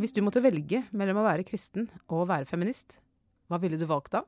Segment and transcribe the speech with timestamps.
[0.00, 3.02] Hvis du måtte velge mellom å være kristen og å være feminist,
[3.52, 4.22] hva ville du valgt da?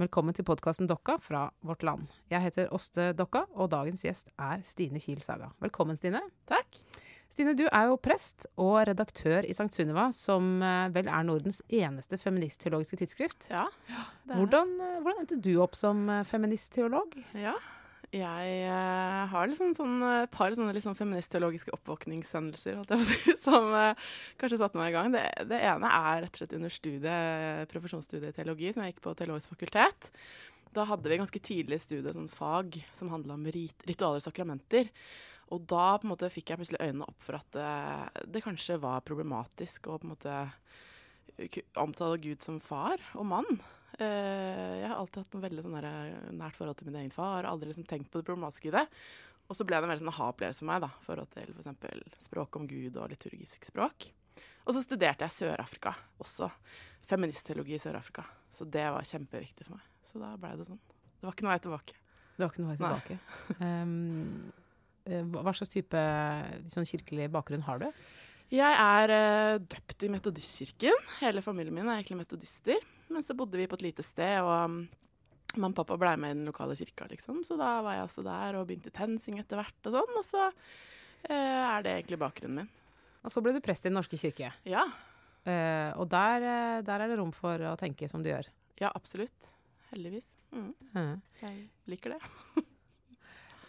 [0.00, 2.06] Velkommen til podkasten Dokka fra Vårt Land.
[2.32, 5.50] Jeg heter Åste Dokka, og dagens gjest er Stine Kiel Saga.
[5.60, 6.22] Velkommen, Stine.
[6.48, 6.80] Takk.
[7.28, 11.60] Stine, du er jo prest og redaktør i Sankt Sunniva, som eh, vel er Nordens
[11.68, 13.50] eneste feministteologiske tidsskrift.
[13.52, 13.66] Ja.
[14.32, 14.98] Hvordan, er.
[15.04, 17.20] hvordan endte du opp som eh, feministteolog?
[17.36, 17.58] Ja.
[18.12, 23.96] Jeg uh, har liksom sånn, et par sånne liksom feministteologiske oppvåkningshendelser si, som uh,
[24.40, 25.08] kanskje satte meg i gang.
[25.14, 29.00] Det, det, ene er rett og slett under studiet, profesjonsstudiet i teologi, som jeg gikk
[29.06, 30.10] på Teologisk fakultet.
[30.76, 34.26] Da hadde vi ganske tidlig i studiet sånn fag som handla om rit ritualer og
[34.26, 34.92] sakramenter.
[35.52, 38.80] Og da på en måte fikk jeg plutselig øynene opp for at uh, det kanskje
[38.82, 40.36] var problematisk å på en måte
[41.80, 43.62] omtale Gud som far og mann.
[43.98, 45.76] Uh, jeg har alltid hatt en veldig sånn
[46.38, 47.40] nært forhold til min egen far.
[47.40, 48.86] Har aldri liksom tenkt på det problematiske i det.
[49.50, 50.84] Og så ble det en veldig sånn ha-opplevelse for meg.
[50.84, 52.22] da, forhold til f.eks.
[52.28, 54.08] Språk om Gud og liturgisk språk.
[54.62, 56.48] Og så studerte jeg Sør-Afrika også.
[57.10, 58.24] Feministteologi i Sør-Afrika.
[58.52, 59.90] Så det var kjempeviktig for meg.
[60.06, 60.80] Så da blei det sånn.
[61.18, 62.00] Det var ikke noe vei tilbake.
[62.32, 63.20] Det var ikke noe vei tilbake.
[63.60, 64.52] Um,
[65.08, 66.02] Eh, hva slags type
[66.70, 67.88] sånn kirkelig bakgrunn har du?
[68.52, 70.98] Jeg er uh, døpt i Metodistkirken.
[71.20, 72.80] Hele familien min er egentlig metodister.
[73.12, 74.76] Men så bodde vi på et lite sted, og um,
[75.54, 77.42] mamma og pappa blei med i den lokale kirka, liksom.
[77.46, 80.18] Så da var jeg også der og begynte TenSing etter hvert og sånn.
[80.20, 82.72] Og så uh, er det egentlig bakgrunnen min.
[83.22, 84.50] Og så ble du prest i Den norske kirke.
[84.68, 84.84] Ja.
[85.46, 86.44] Uh, og der,
[86.86, 88.50] der, er det rom for å tenke som du gjør.
[88.80, 89.54] Ja, absolutt.
[89.92, 90.34] Heldigvis.
[90.52, 91.20] Mm.
[91.40, 91.56] Jeg
[91.88, 92.20] liker det.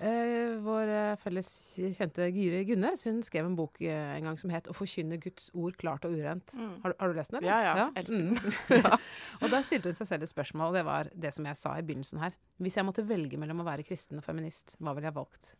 [0.03, 1.49] Eh, vår eh, felles
[1.95, 5.47] kjente Gyri Gunnes hun skrev en bok eh, en gang som het 'Å forkynne Guds
[5.55, 6.51] ord klart og urent'.
[6.59, 6.73] Mm.
[6.83, 7.39] Har, har, du lest den?
[7.39, 7.47] eller?
[7.47, 7.75] Ja, ja.
[7.77, 7.85] ja?
[8.01, 8.35] Elsker den.
[8.35, 8.81] Mm.
[8.83, 8.97] ja.
[9.39, 11.77] Og der stilte hun seg selv et spørsmål, og det var det som jeg sa
[11.77, 12.35] i begynnelsen her.
[12.59, 15.55] Hvis jeg måtte velge mellom å være kristen og feminist, hva ville jeg valgt?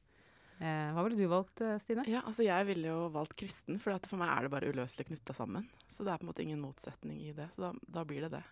[0.64, 2.06] Hva ville du valgt, Stine?
[2.08, 5.34] Ja, altså Jeg ville jo valgt kristen, for for meg er det bare uløselig knytta
[5.36, 5.66] sammen.
[5.92, 7.50] Så det er på en måte ingen motsetning i det.
[7.52, 8.44] Så da, da blir det det.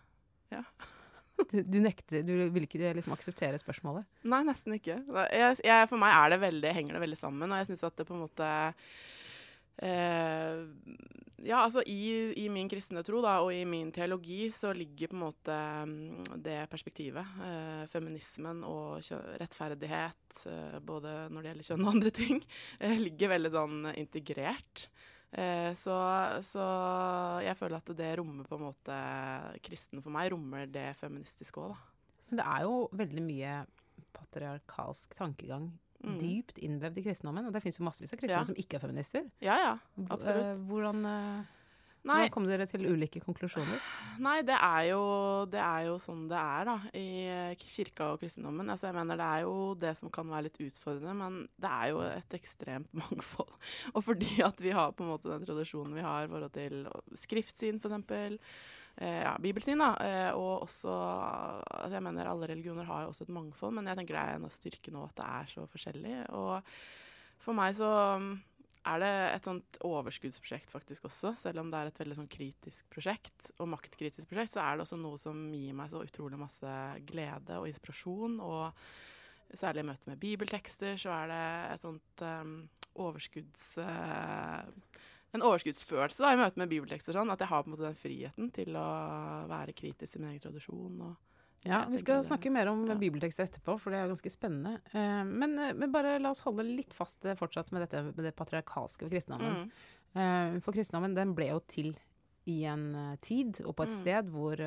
[0.51, 0.63] Ja.
[1.51, 4.05] Du, du, nekter, du vil ikke liksom akseptere spørsmålet?
[4.29, 4.99] Nei, nesten ikke.
[5.33, 8.05] Jeg, jeg, for meg det veldig, henger det veldig sammen, og jeg syns at det
[8.07, 8.49] på en måte
[9.81, 10.61] eh,
[11.41, 15.17] Ja, altså i, i, min kristne tro da, og i min teologi så ligger på
[15.17, 15.57] en måte
[15.89, 19.01] mm, det perspektivet, eh, feminismen og
[19.41, 22.43] rettferdighet, eh, både når det gjelder kjønn og andre ting,
[22.83, 24.85] eh, ligger veldig sånn integrert.
[25.31, 25.95] Eh, så,
[26.43, 26.63] så,
[27.45, 28.97] jeg føler at det rommer på en måte
[29.63, 31.87] Kristen for meg rommer det feministiske òg, da.
[32.31, 33.55] Men det er jo veldig mye
[34.15, 35.69] patriarkalsk tankegang
[36.03, 36.19] mm.
[36.19, 37.47] dypt innvevd i kristendommen.
[37.47, 38.45] Og det fins jo massevis av kristne ja.
[38.47, 39.25] som ikke er feminister.
[39.43, 39.73] Ja, ja,
[40.07, 40.53] absolutt.
[40.53, 41.03] Eh, hvordan
[42.01, 42.23] Nei.
[42.23, 43.77] Hvordan kom dere til ulike konklusjoner?
[44.25, 45.01] Nei, det er, jo,
[45.53, 47.05] det er jo sånn det er da, i
[47.61, 48.71] kirka og kristendommen.
[48.73, 51.93] Altså, jeg mener Det er jo det som kan være litt utfordrende, men det er
[51.93, 53.53] jo et ekstremt mangfold.
[53.93, 56.85] Og fordi at vi har på en måte den tradisjonen vi har i forhold til
[57.21, 58.49] skriftsyn, f.eks.
[58.97, 59.93] Eh, ja, bibelsyn, da.
[60.01, 64.01] Eh, og også altså, Jeg mener alle religioner har jo også et mangfold, men jeg
[64.01, 66.15] tenker det er en av styrkene òg at det er så forskjellig.
[66.33, 66.73] Og
[67.41, 67.91] for meg så
[68.81, 71.35] er det et sånt overskuddsprosjekt faktisk også.
[71.37, 74.85] Selv om det er et veldig sånn kritisk prosjekt, og maktkritisk prosjekt, så er det
[74.87, 76.73] også noe som gir meg så utrolig masse
[77.09, 78.39] glede og inspirasjon.
[78.41, 82.57] Og særlig i møte med bibeltekster så er det et sånt um,
[83.05, 83.73] overskudds...
[83.81, 84.65] Uh,
[85.31, 87.95] en overskuddsfølelse da, i møte med bibeltekster, sånn, at jeg har på en måte den
[87.95, 88.87] friheten til å
[89.47, 90.97] være kritisk i min egen tradisjon.
[91.05, 91.30] og
[91.63, 92.95] ja, Vi skal snakke mer om ja.
[92.97, 94.79] bibeltekster etterpå, for det er ganske spennende.
[94.95, 98.23] Uh, men, uh, men, bare la oss holde litt fast uh, fortsatt med dette med
[98.25, 99.67] det patriarkalske ved kristendommen.
[100.11, 100.57] Mm.
[100.59, 101.93] for kristendommen den ble jo til
[102.51, 103.95] i en tid og på et mm.
[103.95, 104.59] sted hvor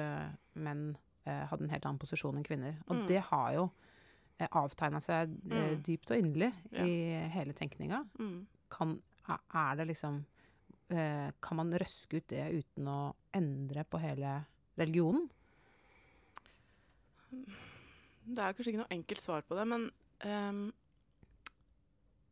[0.56, 0.86] menn
[1.26, 2.78] hadde en helt annen posisjon enn kvinner.
[2.86, 3.02] Og mm.
[3.10, 3.66] det har jo
[4.56, 5.82] avtegna seg mm.
[5.84, 6.86] dypt og inderlig ja.
[6.86, 6.94] i
[7.34, 8.00] hele tenkninga.
[8.16, 8.38] Mm.
[8.72, 8.96] Kan,
[9.28, 10.22] er det liksom
[11.44, 12.98] Kan man røske ut det uten å
[13.36, 14.38] endre på hele
[14.80, 15.28] religionen?
[18.24, 19.86] Det er kanskje ikke noe enkelt svar på det, men
[20.24, 20.64] um,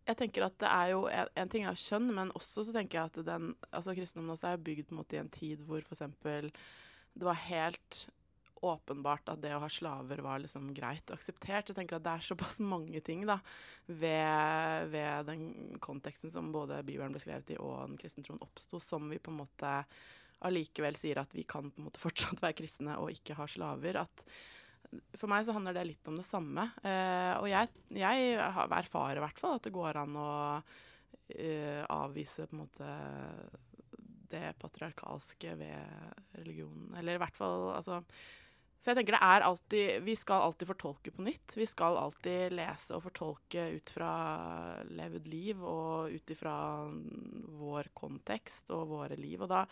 [0.09, 2.99] jeg tenker at det er jo En, en ting er kjønn, men også så tenker
[2.99, 5.85] jeg at den, altså kristendommen også er bygd på en måte i en tid hvor
[5.85, 6.03] f.eks.
[7.13, 8.03] det var helt
[8.63, 11.71] åpenbart at det å ha slaver var liksom greit og akseptert.
[11.71, 13.39] Jeg tenker at det er såpass mange ting da,
[13.87, 15.45] ved, ved den
[15.83, 19.35] konteksten som både Bibelen ble skrevet i og den kristne troen oppsto, som vi på
[19.35, 19.77] en måte
[20.47, 24.01] allikevel sier at vi kan på en måte fortsatt være kristne og ikke ha slaver.
[24.03, 24.27] At
[25.17, 26.69] for meg så handler det litt om det samme.
[26.85, 30.33] Eh, og jeg, jeg erfarer i hvert fall at det går an å
[31.33, 32.93] eh, avvise på en måte
[34.33, 36.93] det patriarkalske ved religionen.
[36.99, 38.01] Eller i hvert fall altså
[38.83, 41.57] For jeg tenker det er alltid Vi skal alltid fortolke på nytt.
[41.59, 44.13] Vi skal alltid lese og fortolke ut fra
[44.89, 46.55] levd liv og ut ifra
[47.61, 49.45] vår kontekst og våre liv.
[49.45, 49.67] Og da,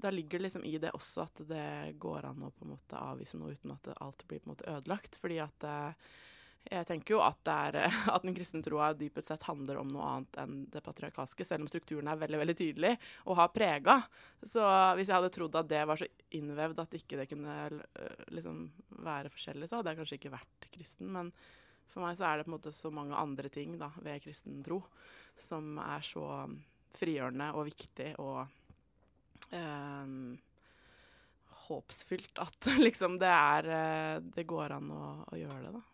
[0.00, 2.98] da ligger det liksom i det også at det går an å på en måte
[2.98, 5.18] avvise noe uten at alt blir på en måte ødelagt.
[5.20, 6.10] Fordi at eh,
[6.68, 7.78] jeg tenker jo at, er,
[8.14, 11.70] at den kristne troa dypest sett handler om noe annet enn det patriarkalske, selv om
[11.70, 12.92] strukturen er veldig veldig tydelig
[13.26, 13.96] og har prega.
[14.42, 14.64] Så
[14.98, 18.66] hvis jeg hadde trodd at det var så innvevd at ikke det kunne øh, liksom
[19.06, 21.10] være forskjellig, så hadde jeg kanskje ikke vært kristen.
[21.16, 21.32] Men
[21.90, 24.60] for meg så er det på en måte så mange andre ting da, ved kristen
[24.66, 24.82] tro
[25.40, 26.26] som er så
[26.96, 28.44] frigjørende og viktig og
[29.58, 30.14] øh,
[31.68, 35.86] håpsfylt at liksom det er øh, Det går an å, å gjøre det, da.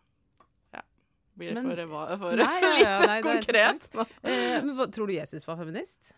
[1.37, 3.83] Blir det men, for, for nei, ja, ja, nei, lite konkret?
[4.25, 6.15] Eh, men hva, tror du Jesus var feminist?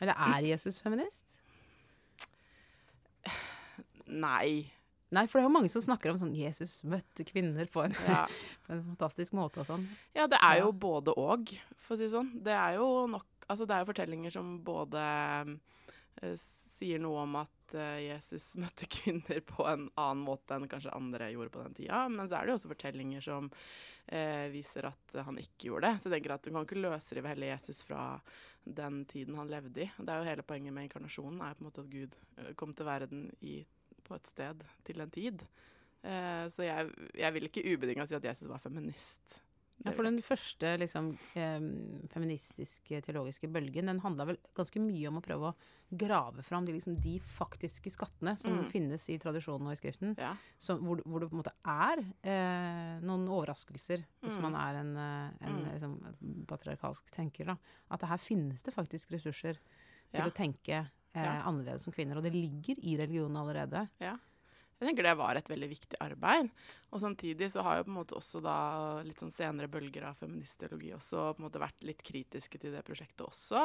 [0.00, 1.36] Eller er Jesus feminist?
[4.08, 4.70] Nei.
[5.12, 7.96] Nei, for det er jo mange som snakker om sånn Jesus møtte kvinner på en,
[8.08, 8.24] ja.
[8.64, 9.84] på en fantastisk måte og sånn.
[10.16, 12.32] Ja, det er jo både og, for å si det sånn.
[12.44, 15.78] Det er jo nok Altså, det er jo fortellinger som både uh,
[16.38, 21.30] sier noe om at uh, Jesus møtte kvinner på en annen måte enn kanskje andre
[21.34, 23.50] gjorde på den tida, men så er det jo også fortellinger som
[24.08, 26.00] eh, viser at han ikke gjorde det.
[26.00, 28.20] Så jeg tenker at Du kan ikke løsrive hele Jesus fra
[28.64, 29.90] den tiden han levde i.
[29.96, 32.74] Det er jo Hele poenget med inkarnasjonen er på en måte at Gud eh, kom
[32.74, 33.60] til verden i,
[34.04, 35.44] på et sted til en tid.
[36.02, 39.42] Eh, så jeg, jeg vil ikke ubetinga si at Jesus var feminist.
[39.84, 41.12] Ja, for den første liksom,
[42.10, 45.56] feministiske teologiske bølgen den handla vel ganske mye om å prøve å
[45.88, 48.66] grave fram de, liksom, de faktiske skattene som mm.
[48.72, 50.14] finnes i tradisjonen og i Skriften.
[50.20, 50.34] Ja.
[50.60, 54.44] som, hvor, hvor, det på en måte er eh, noen overraskelser, hvis mm.
[54.44, 55.66] man er en, eh, en mm.
[55.72, 55.96] liksom,
[56.50, 57.54] patriarkalsk tenker.
[57.54, 57.76] Da.
[57.94, 60.28] At her finnes det faktisk ressurser til ja.
[60.28, 62.20] å tenke eh, annerledes som kvinner.
[62.20, 63.86] Og det ligger i religionen allerede.
[64.02, 64.16] Ja.
[64.78, 66.50] Jeg tenker det var et veldig viktig arbeid.
[66.94, 68.58] Og samtidig så har jo på en måte også da
[69.06, 72.84] litt sånn senere bølger av feministteologi også på en måte vært litt kritiske til det
[72.86, 73.64] prosjektet også.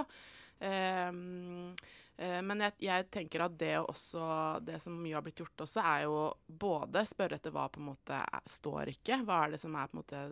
[0.64, 1.70] Um,
[2.18, 4.22] uh, men jeg, jeg, tenker at det også
[4.64, 6.18] Det som mye har blitt gjort også, er jo
[6.48, 8.20] både spørre etter hva på en måte
[8.50, 9.22] står ikke.
[9.28, 10.26] Hva er det som er på en måte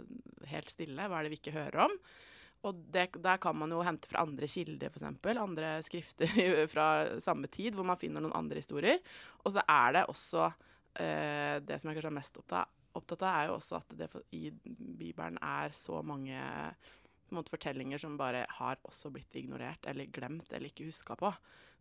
[0.49, 1.07] helt stille?
[1.07, 1.97] Hva er det vi ikke hører om?
[2.69, 5.07] Og det, der kan man jo hente fra andre kilder, f.eks.
[5.33, 6.29] Andre skrifter
[6.73, 6.87] fra
[7.21, 9.01] samme tid, hvor man finner noen andre historier.
[9.41, 10.51] Og så er det også
[10.93, 14.49] det som jeg kanskje er mest opptatt, opptatt av, er jo også at det i
[14.51, 16.39] Bibelen er så mange
[17.35, 21.31] måte, fortellinger som bare har også blitt ignorert eller glemt eller ikke huska på.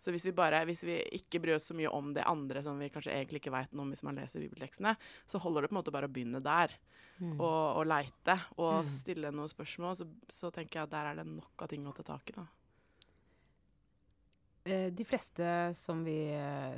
[0.01, 2.79] Så hvis vi, bare, hvis vi ikke bryr oss så mye om det andre som
[2.81, 4.95] vi kanskje egentlig ikke veit noe om hvis man leser bibeltekstene,
[5.29, 6.73] så holder det på en måte bare å begynne der.
[7.21, 7.35] Mm.
[7.35, 8.89] Og, og leite og mm.
[8.89, 9.99] stille noen spørsmål.
[9.99, 12.39] Så, så, tenker jeg at der er det nok av ting å ta tak i.
[12.39, 12.47] da.
[14.65, 16.19] Eh, de fleste som vi,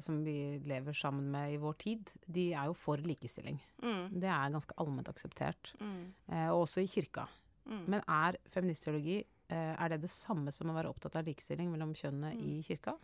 [0.00, 3.58] som vi, lever sammen med i vår tid, de er jo for likestilling.
[3.82, 4.20] Mm.
[4.23, 5.73] Det er ganske allment akseptert.
[5.81, 6.12] Mm.
[6.29, 7.26] Eh, også i kirka.
[7.67, 7.84] Mm.
[7.94, 11.94] Men er feministteologi eh, er det det samme som å være opptatt av likestilling mellom
[11.99, 12.44] kjønnene mm.
[12.52, 12.94] i kirka?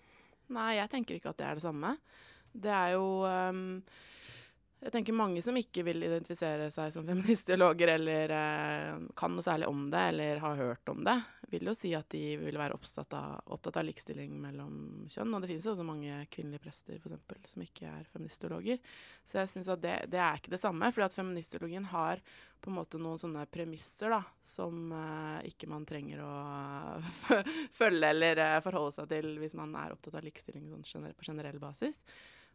[0.54, 1.96] Nei, jeg tenker ikke at det er det samme.
[2.58, 3.82] Det er jo um,
[4.78, 9.70] jeg tenker mange som ikke vil identifisere seg som feministiologer eller eh, kan noe særlig
[9.70, 11.16] om det eller har hørt om det,
[11.48, 15.32] vil jo si at de vil være opptatt av, opptatt av likestilling mellom kjønn.
[15.34, 18.80] Og det finnes jo også mange kvinnelige prester for eksempel, som ikke er feministologer.
[19.24, 20.90] Så jeg syns at det, det, er ikke det samme.
[20.92, 22.22] fordi at feministiologien har
[22.60, 26.32] på en måte noen sånne premisser da, som uh, ikke man trenger å
[27.78, 31.60] følge eller uh, forholde seg til hvis man er opptatt av likestilling sånn, på generell
[31.62, 32.02] basis.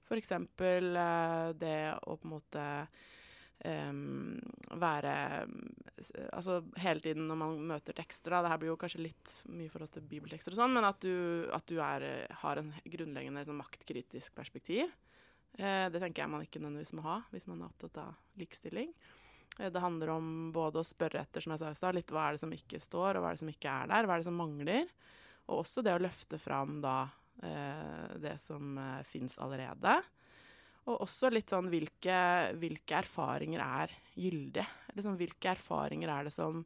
[0.04, 0.36] F.eks.
[0.36, 2.68] Uh, det å på en måte
[3.64, 4.40] um,
[4.80, 5.14] være
[6.34, 9.72] Altså hele tiden når man møter tekster, da Det her blir jo kanskje litt mye
[9.72, 12.06] forhold til bibeltekster og sånn, men at du, at du er,
[12.42, 14.92] har en grunnleggende liksom, maktkritisk perspektiv.
[15.56, 18.92] Uh, det tenker jeg man ikke nødvendigvis må ha hvis man er opptatt av likestilling.
[19.60, 22.28] Uh, det handler om både å spørre etter, som jeg sa i stad, litt hva
[22.28, 24.24] er det som ikke står, og hva er det som ikke er der, hva er
[24.24, 24.92] det som mangler.
[25.48, 28.76] Og også det å løfte fram da uh, det som
[29.08, 30.02] fins allerede.
[30.84, 32.16] Og også litt sånn hvilke,
[32.60, 34.66] hvilke erfaringer er gyldige?
[34.98, 36.64] Liksom, hvilke erfaringer er det som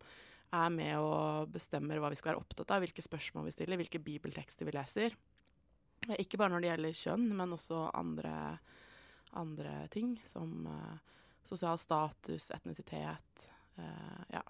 [0.57, 2.81] er med og bestemmer hva vi skal være opptatt av?
[2.81, 5.17] Hvilke spørsmål vi stiller, hvilke bibeltekster vi leser?
[6.17, 8.33] Ikke bare når det gjelder kjønn, men også andre,
[9.37, 13.47] andre ting, som uh, sosial status, etnisitet.
[13.77, 14.43] Uh, ja.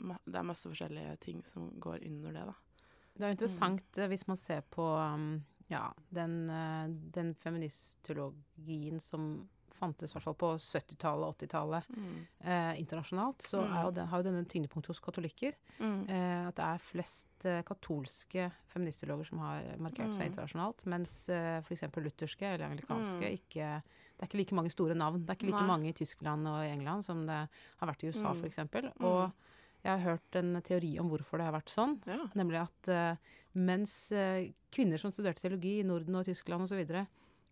[0.00, 2.84] Det er masse forskjellige ting som går under det, da.
[3.20, 4.06] Det er interessant mm.
[4.12, 9.32] hvis man ser på um, ja, den, uh, den feministologien som
[9.80, 12.16] fantes i hvert fall på 70-tallet og 80-tallet mm.
[12.44, 13.74] eh, internasjonalt, så mm.
[13.78, 15.56] jo den, har jo denne tyngdepunktet hos katolikker.
[15.78, 16.02] Mm.
[16.04, 20.32] Eh, at det er flest eh, katolske feministologer som har markert seg mm.
[20.32, 21.86] internasjonalt, mens eh, f.eks.
[21.96, 23.40] lutherske eller anglikanske mm.
[23.40, 23.72] ikke
[24.20, 25.22] det er ikke like mange store navn.
[25.24, 25.68] Det er ikke like Nei.
[25.70, 28.42] mange i Tyskland og i England som det har vært i USA, Mm.
[28.42, 28.58] f.eks.
[28.68, 29.06] Mm.
[29.08, 29.30] Og
[29.84, 31.98] jeg har hørt en teori om hvorfor det har vært sånn.
[32.06, 32.18] Ja.
[32.34, 33.16] Nemlig at uh,
[33.54, 36.84] mens uh, kvinner som studerte teologi i Norden og Tyskland osv.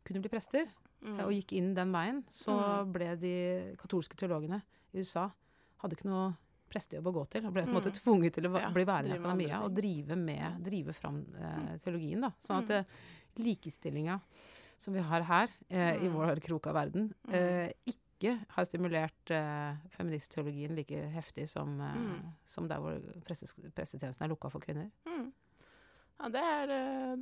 [0.04, 0.66] kunne bli prester,
[0.98, 1.20] Mm.
[1.22, 2.50] og gikk inn den veien, så
[2.82, 2.92] Mm.
[2.92, 5.30] ble de katolske teologene i USA
[5.78, 6.32] hadde ikke noe
[6.68, 8.02] prestejobb å gå til, og ble på en måte Mm.
[8.02, 11.78] tvunget til å Ja, bli værende i akademia og drive, med, drive fram Mm.
[11.78, 12.20] teologien.
[12.20, 12.30] da.
[12.40, 12.86] Sånn at Mm.
[13.44, 14.20] likestillinga
[14.76, 15.74] som vi har her, i
[16.08, 16.12] Mm.
[16.12, 17.72] vår krok av verden, Mm.
[18.18, 22.32] Ikke har stimulert uh, feministteologien like heftig som, uh, Mm.
[22.44, 24.90] som der hvor presses, pressetjenesten er lukka for kvinner.
[25.08, 25.30] Mm.
[26.18, 27.12] Ja, det er uh,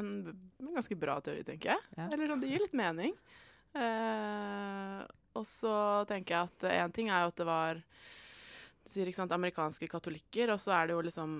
[0.00, 0.10] en,
[0.58, 1.82] en ganske bra teori, tenker jeg.
[1.98, 2.08] Ja.
[2.10, 3.12] Eller sånn, det gir litt mening.
[5.36, 5.72] Og så
[6.08, 7.80] tenker jeg at én ting er jo at det var
[8.86, 11.32] du sier ikke sant, amerikanske katolikker, og så er det jo liksom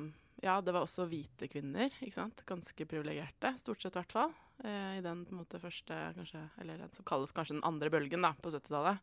[0.42, 2.42] Ja, det var også hvite kvinner, ikke sant.
[2.44, 4.34] Ganske privilegerte, stort sett i hvert fall.
[4.64, 8.32] Eh, I den måte første, kanskje, eller den som kalles kanskje den andre bølgen, da,
[8.40, 9.02] på 70-tallet.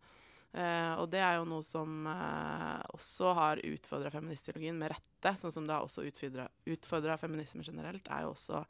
[0.53, 5.53] Eh, og det er jo noe som eh, også har utfordra feministteologien med rette, sånn
[5.53, 8.61] som det har også utfordra feminisme generelt, er jo også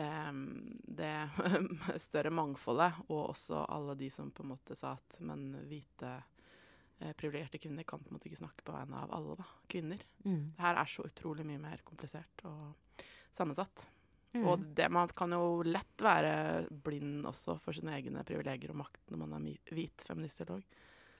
[0.00, 0.30] eh,
[1.00, 1.14] det
[2.06, 7.12] større mangfoldet, og også alle de som på en måte sa at men hvite eh,
[7.12, 10.04] privilegerte kvinner kan på en måte ikke snakke på vegne av alle da, kvinner.
[10.24, 10.54] Mm.
[10.56, 13.04] Det her er så utrolig mye mer komplisert og
[13.36, 13.84] sammensatt.
[14.32, 14.46] Mm.
[14.48, 16.32] Og det, man kan jo lett være
[16.84, 20.64] blind også for sine egne privilegier og makt når man er hvit feministteolog.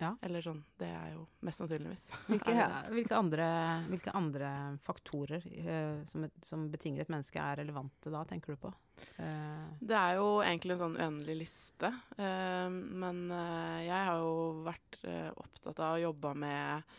[0.02, 0.11] Ja.
[0.25, 0.62] Eller sånn.
[0.81, 2.09] Det er jo mest sannsynligvis.
[2.31, 2.54] Hvilke,
[2.90, 3.47] hvilke, andre,
[3.90, 4.49] hvilke andre
[4.83, 8.73] faktorer uh, som, et, som betinger et menneske er relevante da, tenker du på?
[9.21, 9.69] Uh.
[9.78, 11.92] Det er jo egentlig en sånn uendelig liste.
[12.19, 13.25] Uh, men
[13.85, 14.35] jeg har jo
[14.66, 15.00] vært
[15.37, 16.99] opptatt av å jobbe med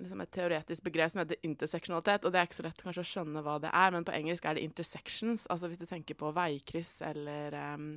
[0.00, 2.26] liksom et teoretisk begrep som heter interseksjonalitet.
[2.26, 4.46] Og det er ikke så lett kanskje å skjønne hva det er, men på engelsk
[4.46, 5.46] er det intersections.
[5.52, 7.90] Altså hvis du tenker på veikryss eller um,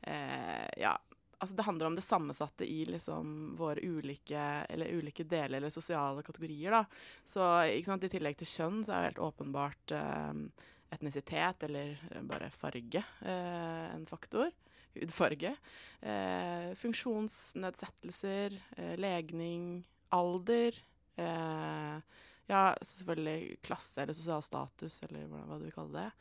[0.00, 0.98] eh, Ja.
[1.42, 6.22] Altså det handler om det sammensatte i liksom våre ulike, eller ulike deler eller sosiale
[6.22, 6.70] kategorier.
[6.70, 6.84] da.
[7.26, 7.42] Så
[7.82, 9.94] sant, I tillegg til kjønn så er det helt åpenbart
[10.30, 10.44] um,
[10.94, 11.98] etnisitet eller
[12.30, 14.52] bare farge uh, en faktor.
[14.94, 15.56] Hudfarge.
[16.00, 20.76] Eh, funksjonsnedsettelser, eh, legning, alder.
[21.18, 22.00] Eh,
[22.48, 26.12] ja, selvfølgelig klasse eller sosial status, eller hva, hva du vil kalle det.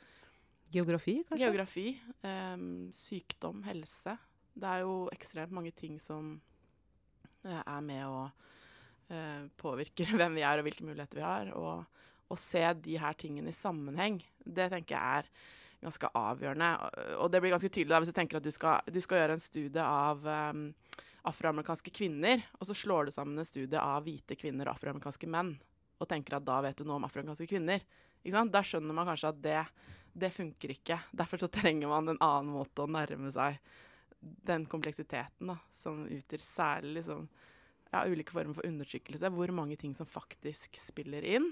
[0.72, 1.46] geografi, kanskje?
[1.46, 1.88] Geografi,
[2.24, 2.58] eh,
[2.96, 4.18] sykdom, helse.
[4.56, 6.42] Det er jo ekstremt mange ting som
[7.46, 8.32] eh, er med å
[9.12, 11.52] eh, påvirke hvem vi er og hvilke muligheter vi har.
[11.56, 15.32] Og å se de her tingene i sammenheng, det tenker jeg er
[15.82, 16.70] ganske avgjørende.
[16.86, 19.18] Og- Og det blir ganske tydelig da, hvis du tenker at du skal, du skal
[19.24, 20.74] gjøre en studie av um,
[21.28, 25.54] afroamerikanske kvinner, og så slår du sammen en studie av hvite kvinner og afroamerikanske menn,
[26.02, 27.84] og tenker at da vet du noe om afroamerikanske kvinner.
[28.24, 29.60] Da skjønner man kanskje at det,
[30.14, 30.98] det funker ikke.
[31.14, 33.60] Derfor så trenger man en annen måte å nærme seg
[34.22, 37.26] den kompleksiteten da, som utgjør særlig liksom,
[37.92, 39.32] ja, ulike former for undertrykkelse.
[39.34, 41.50] Hvor mange ting som faktisk spiller inn.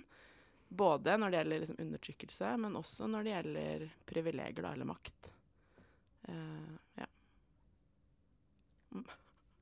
[0.69, 5.31] Både når det gjelder liksom, undertrykkelse, men også når det gjelder privilegier da, eller makt.
[6.29, 7.07] Uh, ja.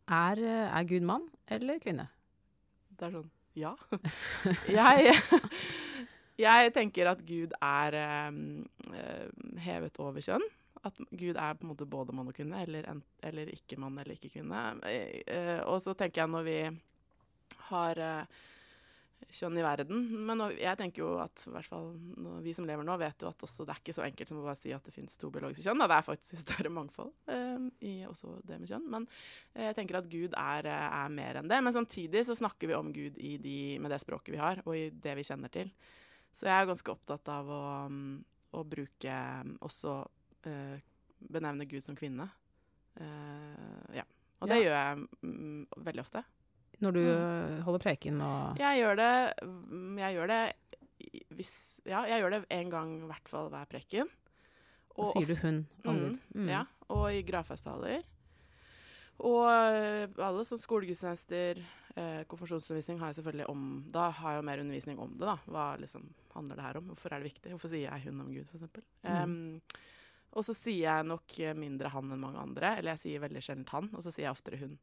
[0.07, 2.07] Er, eh, er Gud mann eller kvinne?
[2.97, 3.73] Det er sånn Ja.
[4.79, 5.15] jeg,
[6.45, 8.31] jeg tenker at Gud er eh,
[9.65, 10.45] hevet over kjønn.
[10.85, 13.97] At Gud er på en måte både mann og kvinne, eller, en, eller ikke mann
[13.97, 14.61] eller ikke kvinne.
[14.87, 16.59] Eh, og så tenker jeg når vi
[17.71, 18.45] har eh,
[19.33, 21.87] kjønn i verden Men jeg tenker jo at i hvert fall
[22.45, 24.45] vi som lever nå, vet jo at også det er ikke så enkelt som å
[24.45, 25.81] bare si at det finnes to biologiske kjønn.
[25.81, 25.87] Da.
[25.91, 28.85] Det er faktisk et større mangfold eh, i også det med kjønn.
[28.93, 29.07] Men
[29.55, 31.59] eh, jeg tenker at Gud er, eh, er mer enn det.
[31.65, 34.77] Men samtidig så snakker vi om Gud i de, med det språket vi har, og
[34.77, 35.73] i det vi kjenner til.
[36.37, 37.63] Så jeg er ganske opptatt av å,
[38.53, 39.17] å bruke
[39.65, 39.97] også
[40.47, 40.77] eh,
[41.33, 42.29] benevne Gud som kvinne.
[43.01, 44.05] Eh, ja.
[44.37, 44.63] Og det Ja.
[44.67, 46.21] gjør jeg mm, veldig ofte.
[46.81, 47.61] Når du Mm.
[47.65, 50.41] holder preken og Jeg gjør det mm, Jeg gjør det
[51.37, 51.53] hvis
[51.85, 54.07] Ja, jeg gjør det en gang i hvert fall hver preken.
[54.97, 56.19] Da sier du hun om Mm, Gud.
[56.35, 56.47] Mm.
[56.49, 58.03] Ja, og i gravferdstaler.
[59.25, 61.57] Og eh, alle sånn skolegudstjenester,
[61.97, 65.37] eh, konfirmasjonsundervisning har jeg selvfølgelig om Da har jeg jo mer undervisning om det, da.
[65.49, 66.05] Hva liksom
[66.35, 66.89] handler det her om?
[66.91, 67.51] Hvorfor er det viktig?
[67.55, 68.83] Hvorfor sier jeg hun om Gud, eksempel?
[69.05, 69.61] Mm.
[70.37, 73.65] Og så sier jeg nok mindre han enn mange andre, eller jeg sier veldig sjelden
[73.71, 74.75] han, og så sier jeg oftere hun.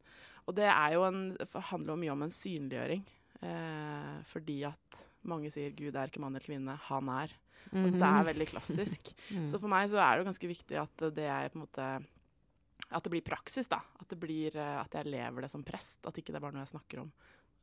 [0.45, 1.23] Og det er jo en,
[1.71, 3.05] handler jo mye om en synliggjøring,
[3.41, 7.33] eh, fordi at mange sier Gud er ikke mann eller kvinne, han er.
[7.73, 9.15] Altså, det er veldig klassisk.
[9.35, 9.47] Mm.
[9.49, 11.85] Så for meg så er det jo ganske viktig at det er på en måte
[12.93, 13.79] At det blir praksis, da.
[13.99, 16.03] At, det blir, eh, at jeg lever det som prest.
[16.05, 17.09] At ikke det er bare noe jeg snakker om.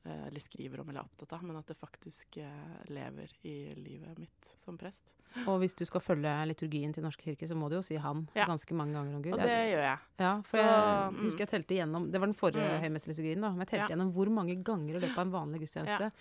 [0.05, 3.73] Eh, eller skriver om eller er opptatt av, men at det faktisk eh, lever i
[3.75, 5.15] livet mitt som prest.
[5.47, 8.27] Og hvis du skal følge liturgien til Norsk kirke, så må du jo si 'han'
[8.35, 8.45] Ja.
[8.45, 9.33] ganske mange ganger om Gud.
[9.33, 9.99] Og det gjør jeg.
[10.19, 11.23] Ja, for Så, jeg mm.
[11.23, 12.81] husker jeg telte igjennom Det var den forrige Mm.
[12.83, 13.49] høymesseliturgien, da.
[13.51, 13.95] Men jeg telte Ja.
[13.95, 16.11] gjennom hvor mange ganger i løpet av en vanlig gudstjeneste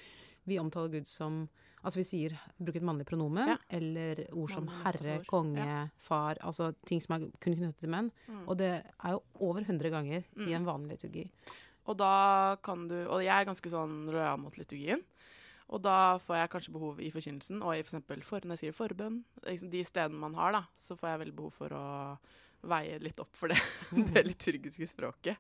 [0.47, 1.49] vi omtaler Gud som
[1.83, 3.57] Altså vi sier bruker et mannlig pronomen, Ja.
[3.71, 5.27] eller ord som Mannlig herre, ord.
[5.27, 8.13] konge, far Altså ting som er kun knyttet til menn.
[8.29, 8.49] Mm.
[8.49, 10.53] Og det er jo over 100 ganger i Mm.
[10.57, 11.31] en vanlig liturgi.
[11.89, 15.03] Og da kan du Og jeg er ganske sånn lojal mot liturgien.
[15.71, 18.63] Og da får jeg kanskje behov i forkynnelsen, og i for eksempel for, når jeg
[18.65, 21.85] skriver forbønn, liksom de stedene man har, da, så får jeg veldig behov for å
[22.71, 23.61] veie litt opp for det,
[24.11, 25.39] det liturgiske språket.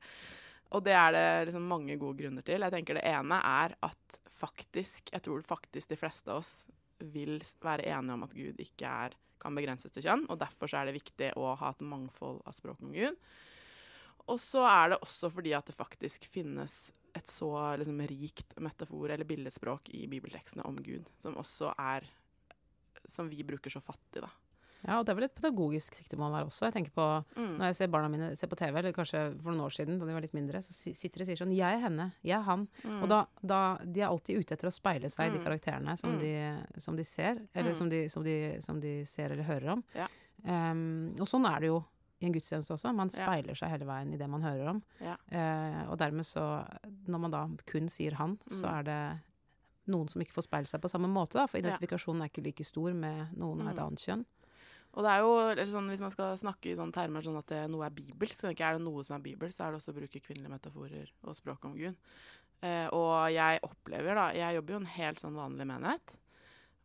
[0.71, 2.63] Og det er det liksom mange gode grunner til.
[2.63, 6.55] Jeg tenker Det ene er at faktisk, jeg tror faktisk de fleste av oss
[7.01, 10.81] vil være enige om at Gud ikke er, kan begrenses til kjønn, og derfor så
[10.81, 13.17] er det viktig å ha et mangfold av språk om Gud.
[14.31, 19.11] Og så er det også fordi at det faktisk finnes et så liksom, rikt metafor-
[19.11, 22.07] eller billedspråk i bibeltekstene om Gud, som også er
[23.09, 24.29] Som vi bruker så fattig, da.
[24.87, 26.69] Ja, og det er vel et pedagogisk siktemål her også.
[26.69, 27.07] Jeg tenker på
[27.37, 30.07] Når jeg ser barna mine ser på TV, eller kanskje for noen år siden da
[30.07, 32.13] de var litt mindre, så sitter de og sier sånn 'Jeg er henne.
[32.23, 32.69] Jeg er han'.
[32.85, 33.03] Mm.
[33.03, 35.45] Og da, da De er alltid ute etter å speile seg i de Mm.
[35.45, 36.21] karakterene som, Mm.
[36.21, 37.75] de, som de ser, eller Mm.
[37.77, 39.85] som, de, som, de, som de ser eller hører om.
[39.95, 40.07] Ja.
[40.47, 41.85] Um, og sånn er det jo
[42.21, 42.93] i en gudstjeneste også.
[42.95, 44.83] Man speiler seg hele veien i det man hører om.
[45.01, 46.67] Eh, og dermed så
[47.09, 48.79] Når man da kun sier 'han', så Mm.
[48.79, 49.21] er det
[49.89, 51.47] noen som ikke får speile seg på samme måte, da.
[51.47, 53.87] For identifikasjonen er ikke like stor med noen av et Mm.
[53.87, 54.25] annet kjønn.
[54.95, 57.47] Og det er jo eller sånn, Hvis man skal snakke i sånne termer sånn at
[57.47, 59.93] det, noe er bibelsk, så er det noe som er bibelsk, så er det også
[59.93, 61.97] å bruke kvinnelige metaforer og språk om Gud.
[62.63, 66.17] Eh, og jeg opplever da Jeg jobber jo en helt sånn vanlig menighet,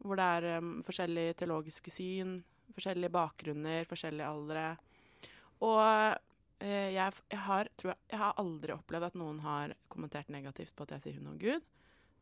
[0.04, 4.77] hvor det er um, forskjellige teologiske syn, forskjellige bakgrunner, forskjellige aldre.
[5.64, 5.82] Og
[6.60, 10.76] eh, jeg, jeg, har, tror jeg, jeg har aldri opplevd at noen har kommentert negativt
[10.76, 11.64] på at jeg sier hun om Gud,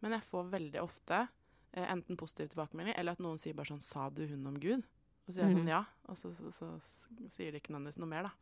[0.03, 3.83] men jeg får veldig ofte eh, enten positiv tilbakemelding, eller at noen sier bare sånn
[3.83, 4.85] 'Sa du hun om Gud?'
[5.23, 8.01] Og så sier jeg sånn ja, og så, så, så, så sier de ikke nødvendigvis
[8.03, 8.33] noe mer, da.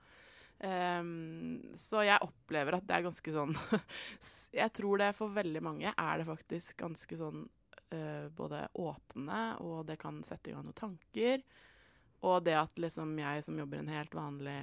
[0.62, 3.56] Um, så jeg opplever at det er ganske sånn
[4.62, 7.48] Jeg tror det for veldig mange er det faktisk ganske sånn
[7.96, 11.42] uh, både åpne, og det kan sette i gang noen tanker.
[12.30, 14.60] Og det at liksom jeg som jobber i en helt vanlig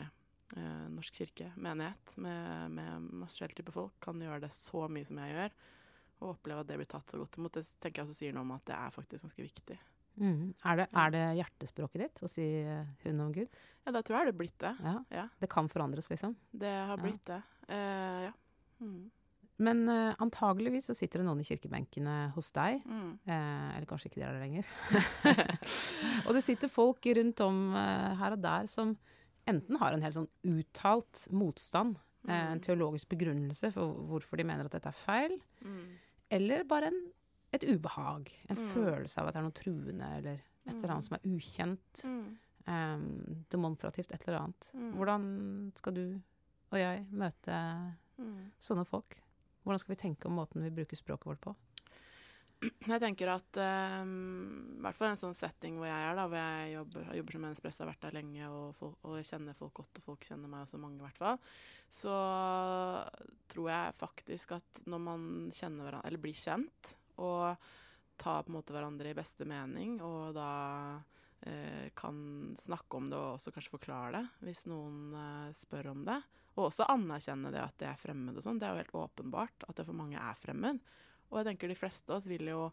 [0.57, 5.21] norsk kirke, menighet, med, med masse forskjellige typer folk, kan gjøre det så mye som
[5.21, 5.57] jeg gjør,
[6.19, 8.47] og oppleve at det blir tatt så godt imot, det tenker jeg også sier noe
[8.47, 9.77] om at det er faktisk ganske viktig.
[10.19, 10.55] Mm.
[10.67, 13.61] Er, det, er det hjertespråket ditt å si eh, 'hun om Gud'?
[13.85, 14.73] Ja, da tror jeg det er blitt det.
[14.83, 14.97] Ja.
[15.15, 15.29] Ja.
[15.39, 16.35] Det kan forandres, liksom.
[16.51, 17.03] Det har Ja.
[17.03, 17.43] blitt det.
[17.69, 18.33] Eh, ja.
[18.81, 19.11] Mm.
[19.59, 22.83] Men uh, antageligvis så sitter det noen i kirkebenkene hos deg.
[22.87, 23.19] Mm.
[23.27, 24.67] Eh, eller kanskje ikke de er der lenger.
[26.27, 28.95] og det sitter folk rundt om uh, her og der som
[29.49, 32.31] enten har en helt sånn uttalt motstand, mm.
[32.31, 32.65] en Mm.
[32.67, 35.97] teologisk begrunnelse for hvorfor de mener at dette er feil, Mm.
[36.31, 37.01] eller bare en,
[37.53, 38.29] et ubehag.
[38.51, 38.69] En Mm.
[38.75, 40.35] følelse av at det er noe truende, eller
[40.67, 42.05] et eller annet som er ukjent.
[42.05, 42.37] Mm.
[42.69, 42.99] eh,
[43.51, 44.73] demonstrativt, et eller annet.
[44.75, 44.93] Mm.
[44.95, 46.21] Hvordan skal du
[46.71, 48.51] og jeg møte Mm.
[48.61, 49.17] sånne folk?
[49.65, 51.57] Hvordan skal vi tenke om måten vi bruker språket vårt på?
[52.59, 53.59] Jeg tenker at
[54.03, 54.15] um,
[54.79, 57.37] i hvert fall i en sånn setting hvor jeg er, da, hvor jeg jobber, jobber
[57.37, 60.51] som menneskepresse, har vært der lenge og, folk, og kjenner folk godt, og folk kjenner
[60.51, 61.39] meg også mange, i hvert fall,
[62.01, 62.17] så
[63.53, 67.71] tror jeg faktisk at når man kjenner hverandre, eller blir kjent, og
[68.19, 70.51] tar på en måte hverandre i beste mening, og da
[71.47, 72.19] eh, kan
[72.59, 76.19] snakke om det og også kanskje forklare det hvis noen eh, spør om det,
[76.57, 79.69] og også anerkjenne det at det er fremmed og sånn, det er jo helt åpenbart
[79.69, 80.83] at det for mange er fremmed.
[81.29, 82.69] Og jeg tenker de fleste av oss vil jo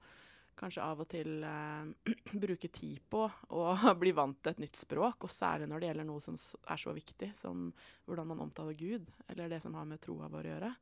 [0.56, 2.12] kanskje av og til eh,
[2.46, 3.66] bruke tid på å
[4.02, 6.96] bli vant til et nytt språk, og særlig når det gjelder noe som er så
[6.96, 7.70] viktig som
[8.08, 10.76] hvordan man omtaler Gud, eller det som har med troa vår å gjøre.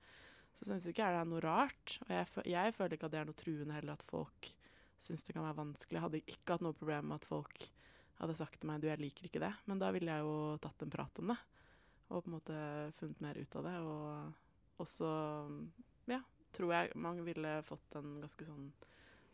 [0.54, 1.96] Så syns ikke jeg det er noe rart.
[2.06, 4.52] Og jeg, jeg føler ikke at det er noe truende heller at folk
[5.02, 5.98] syns det kan være vanskelig.
[5.98, 7.66] Jeg hadde ikke hatt noe problem med at folk
[8.20, 10.86] hadde sagt til meg du, jeg liker ikke det, men da ville jeg jo tatt
[10.86, 11.40] en prat om det.
[12.14, 12.60] Og på en måte
[13.00, 13.74] funnet mer ut av det.
[13.82, 15.10] Og også,
[16.12, 16.20] ja,
[16.54, 18.72] tror jeg man ville fått en ganske sånn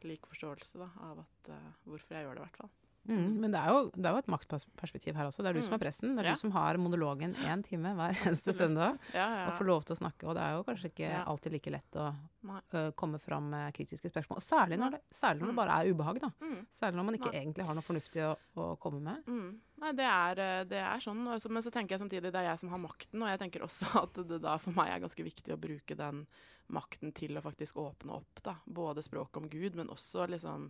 [0.07, 2.75] lik forståelse da, av at, uh, hvorfor jeg gjør det, i hvert fall.
[3.09, 5.41] Mm, men det er, jo, det er jo et maktperspektiv her også.
[5.41, 6.11] Det er du som er pressen.
[6.13, 6.33] Det er Ja.
[6.35, 8.99] du som har monologen én time hver eneste søndag.
[9.15, 9.45] Ja, ja.
[9.49, 10.27] Og får lov til å snakke.
[10.29, 14.11] Og det er jo kanskje ikke alltid like lett å uh, komme fram med kritiske
[14.11, 14.43] spørsmål.
[14.45, 15.61] Særlig når det, særlig når det Mm.
[15.63, 16.29] bare er ubehag, da.
[16.43, 16.61] Mm.
[16.69, 17.39] Særlig når man ikke Nei.
[17.41, 19.25] egentlig har noe fornuftig å, å komme med.
[19.25, 19.49] Mm.
[19.79, 21.23] Nei, det er, eh, det er sånn.
[21.49, 23.89] Men så tenker jeg samtidig det er jeg som har makten, og jeg tenker også
[24.03, 26.27] at det da for meg er ganske viktig å bruke den
[26.75, 28.55] makten til å faktisk åpne opp, da.
[28.65, 30.69] Både språket om Gud, men også liksom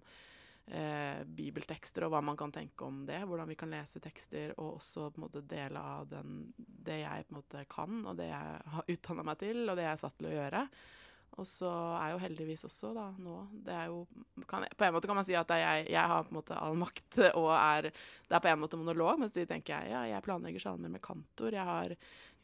[0.67, 3.21] eh, bibeltekster og hva man kan tenke om det.
[3.27, 7.27] Hvordan vi kan lese tekster, og også på en måte dele av den, det jeg
[7.27, 10.01] på en måte kan, og det jeg har utdanna meg til, og det jeg er
[10.05, 10.65] satt til å gjøre.
[11.37, 13.35] Og så er jo heldigvis også da nå
[13.65, 14.01] det er jo,
[14.49, 16.79] kan, På en måte kan man si at jeg, jeg har på en måte all
[16.79, 20.25] makt og er Det er på en måte monolog, mens de tenker jeg ja, jeg
[20.25, 21.55] planlegger salmer med kantor.
[21.55, 21.95] Jeg har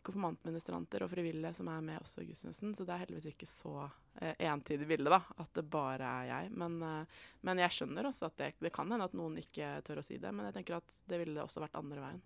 [0.05, 2.73] konfirmantministranter og frivillige som er med også i gudstjenesten.
[2.77, 3.73] Så det er heldigvis ikke så
[4.21, 6.51] eh, entydig bilde, da, at det bare er jeg.
[6.61, 10.01] Men, eh, men jeg skjønner også at det, det, kan hende at noen ikke tør
[10.01, 10.33] å si det.
[10.35, 12.25] Men jeg tenker at det ville også vært andre veien.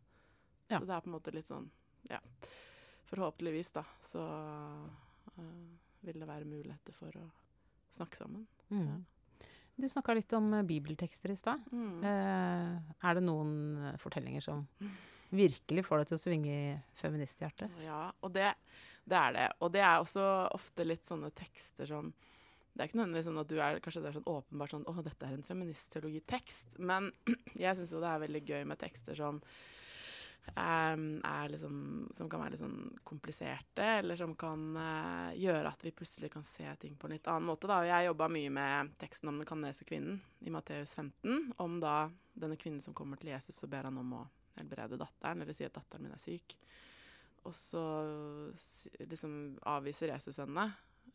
[0.70, 0.78] Ja.
[0.78, 1.70] Så det er på en måte litt sånn
[2.10, 2.20] Ja.
[3.10, 4.24] Forhåpentligvis, da, så
[5.34, 5.70] eh,
[6.06, 7.30] vil det være muligheter for å
[7.96, 8.46] snakke sammen.
[8.70, 8.84] Mm.
[8.86, 9.48] Ja.
[9.80, 11.64] Du snakka litt om bibeltekster i stad.
[11.72, 12.02] Mm.
[12.04, 14.66] Uh, er det noen fortellinger som
[15.30, 17.80] virkelig får deg til å svinge i feministhjertet.
[17.86, 18.52] Ja, og det,
[19.04, 19.48] det, er det.
[19.60, 22.14] Og det er også ofte litt sånne tekster som
[22.70, 24.94] Det er ikke nødvendigvis sånn at du er kanskje det er sånn åpenbart sånn Å,
[25.04, 26.80] dette er en feministteologitekst.
[26.80, 27.12] Men
[27.66, 29.44] jeg syns jo det er veldig gøy med tekster som
[30.56, 35.94] Um, liksom, som kan være litt sånn kompliserte, eller som kan uh, gjøre at vi
[35.94, 37.70] plutselig kan se ting på en litt annen måte.
[37.70, 37.84] Da.
[37.86, 42.58] Jeg jobba mye med teksten om den kanadiske kvinnen i Matteus 15, om da denne
[42.58, 44.26] kvinnen som kommer til Jesus og ber han om å
[44.58, 46.58] helbrede datteren, eller si at datteren min er syk.
[47.48, 47.84] Og så
[49.08, 49.34] liksom
[49.70, 50.66] avviser Jesus henne,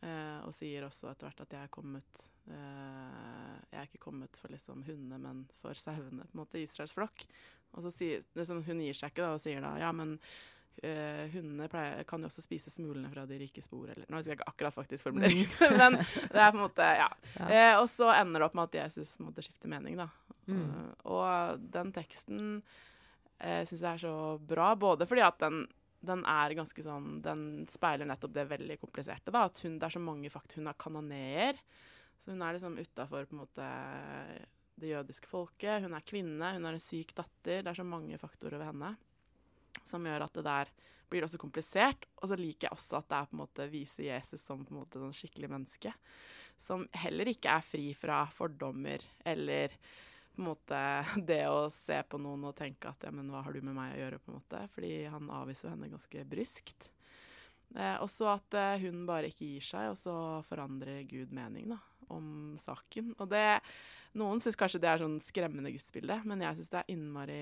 [0.00, 4.40] eh, og sier også etter hvert at jeg er kommet eh, Jeg er ikke kommet
[4.40, 7.26] for liksom hundene, men for sauene, på en måte, Israels flokk.
[7.74, 10.16] Og så sier liksom, Hun gir seg ikke da, og sier da ja, men
[10.82, 14.34] eh, hundene pleier, kan jo også spise smulene fra de rike spor, eller Nå husker
[14.34, 15.76] jeg ikke akkurat faktisk formuleringen, mm.
[15.82, 17.10] men det er på en måte Ja.
[17.36, 17.50] ja.
[17.50, 20.08] Uh, og så ender det opp med at Jesus måtte skifte mening, da.
[20.48, 20.64] Mm.
[20.64, 22.58] Og, og den teksten
[23.38, 24.72] eh, syns jeg er så bra.
[24.78, 25.64] Både fordi at den,
[26.04, 29.34] den, er ganske sånn Den speiler nettopp det veldig kompliserte.
[29.34, 31.62] da, At hun, det er så mange fakt Hun er kanoneer.
[32.20, 33.70] Så hun er liksom utafor måte
[34.80, 35.82] det jødiske folket.
[35.84, 37.62] Hun er kvinne, hun har en syk datter.
[37.62, 38.94] Det er så mange faktorer ved henne
[39.82, 40.70] som gjør at det der
[41.10, 42.06] blir også komplisert.
[42.20, 44.74] Og så liker jeg også at det er på en måte viser Jesus som på
[44.74, 45.92] en måte sånn skikkelig menneske.
[46.60, 49.74] Som heller ikke er fri fra fordommer eller
[50.34, 50.80] på en måte
[51.30, 53.94] det å se på noen og tenke at ja, men hva har du med meg
[53.94, 54.62] å gjøre, på en måte.
[54.74, 56.90] Fordi han avviser henne ganske bryskt.
[57.74, 60.16] Eh, og så at eh, hun bare ikke gir seg, og så
[60.48, 61.80] forandrer Gud mening da,
[62.14, 63.14] om saken.
[63.18, 63.46] Og det
[64.14, 67.38] Noen syns kanskje det er sånn skremmende gudsbilde, men jeg syns det er innmari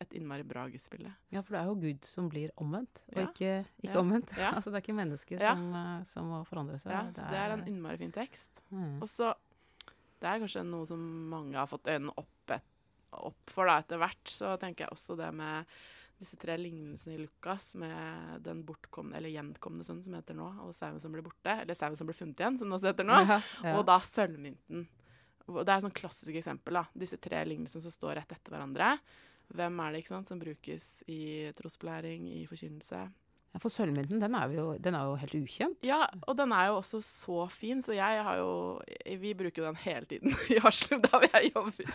[0.00, 1.10] et innmari bra gudsbilde.
[1.32, 3.26] Ja, for det er jo Gud som blir omvendt, og ja.
[3.28, 4.00] ikke, ikke ja.
[4.00, 4.32] omvendt.
[4.54, 6.92] Altså det er ikke mennesket som, uh, som, må forandre seg.
[6.92, 8.64] Ja, så det er, det er en innmari fin tekst.
[8.70, 8.98] Mm.
[9.00, 9.32] Og så
[10.22, 12.66] det er kanskje noe som mange har fått øynene opp, et,
[13.16, 14.24] opp for da, etter hvert.
[14.32, 15.76] Så tenker jeg også det med
[16.16, 20.72] disse tre lignelsene i Lukas, med den bortkomne, eller gjenkomne sønnen som heter nå, og
[20.76, 23.18] sauen som blir borte, eller sauen som blir funnet igjen, som det også heter nå,
[23.20, 23.74] ja, ja.
[23.76, 24.86] og da sølvmynten.
[25.46, 26.80] Det er et sånn klassisk eksempel.
[26.80, 28.96] da, Disse tre lignelsene som står rett etter hverandre.
[29.54, 31.20] Hvem er det ikke sant, som brukes i
[31.58, 33.04] trosopplæring, i forkynnelse?
[33.56, 35.78] Ja, For sølvmynten, den er, jo, den er, jo, helt ukjent.
[35.86, 38.50] Ja, og den er jo også så fin, så jeg har jo
[39.22, 41.94] Vi bruker den hele tiden i Haslum, der jeg jobber.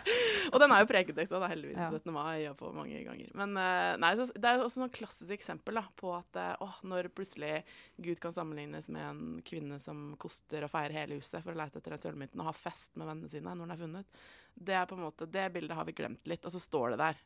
[0.50, 1.92] Og den er jo preketekst, da, heldigvis, ja.
[1.94, 2.10] 17.
[2.16, 3.30] mai og på mange ganger.
[3.38, 7.62] Men eh, nei, det er også noen klassisk eksempel da, på at åh, når plutselig
[8.02, 11.78] Gud kan sammenlignes med en kvinne som koster og feirer hele huset for å lete
[11.78, 14.22] etter den sølvmynten og ha fest med vennene sine når den er funnet,
[14.58, 16.46] det er på en måte, det bildet har vi glemt litt.
[16.48, 17.26] Og så står det der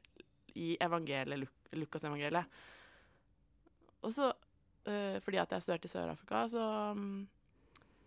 [0.60, 2.64] i evangeliet, Lukas-evangeliet
[4.06, 4.32] og så,
[4.88, 6.66] uh, fordi at jeg studerte i Sør-Afrika, så
[6.96, 7.26] um,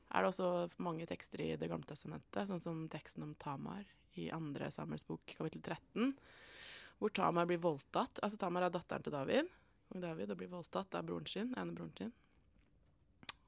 [0.09, 3.85] er det også mange tekster i Det gamle testamentet, sånn som teksten om Tamar
[4.19, 6.15] i andre Samuels bok, kapittel 13,
[6.99, 8.19] hvor Tamar blir voldtatt.
[8.25, 9.51] Altså Tamar er datteren til David,
[9.93, 12.15] og David og blir voldtatt av broren sin, ene broren sin.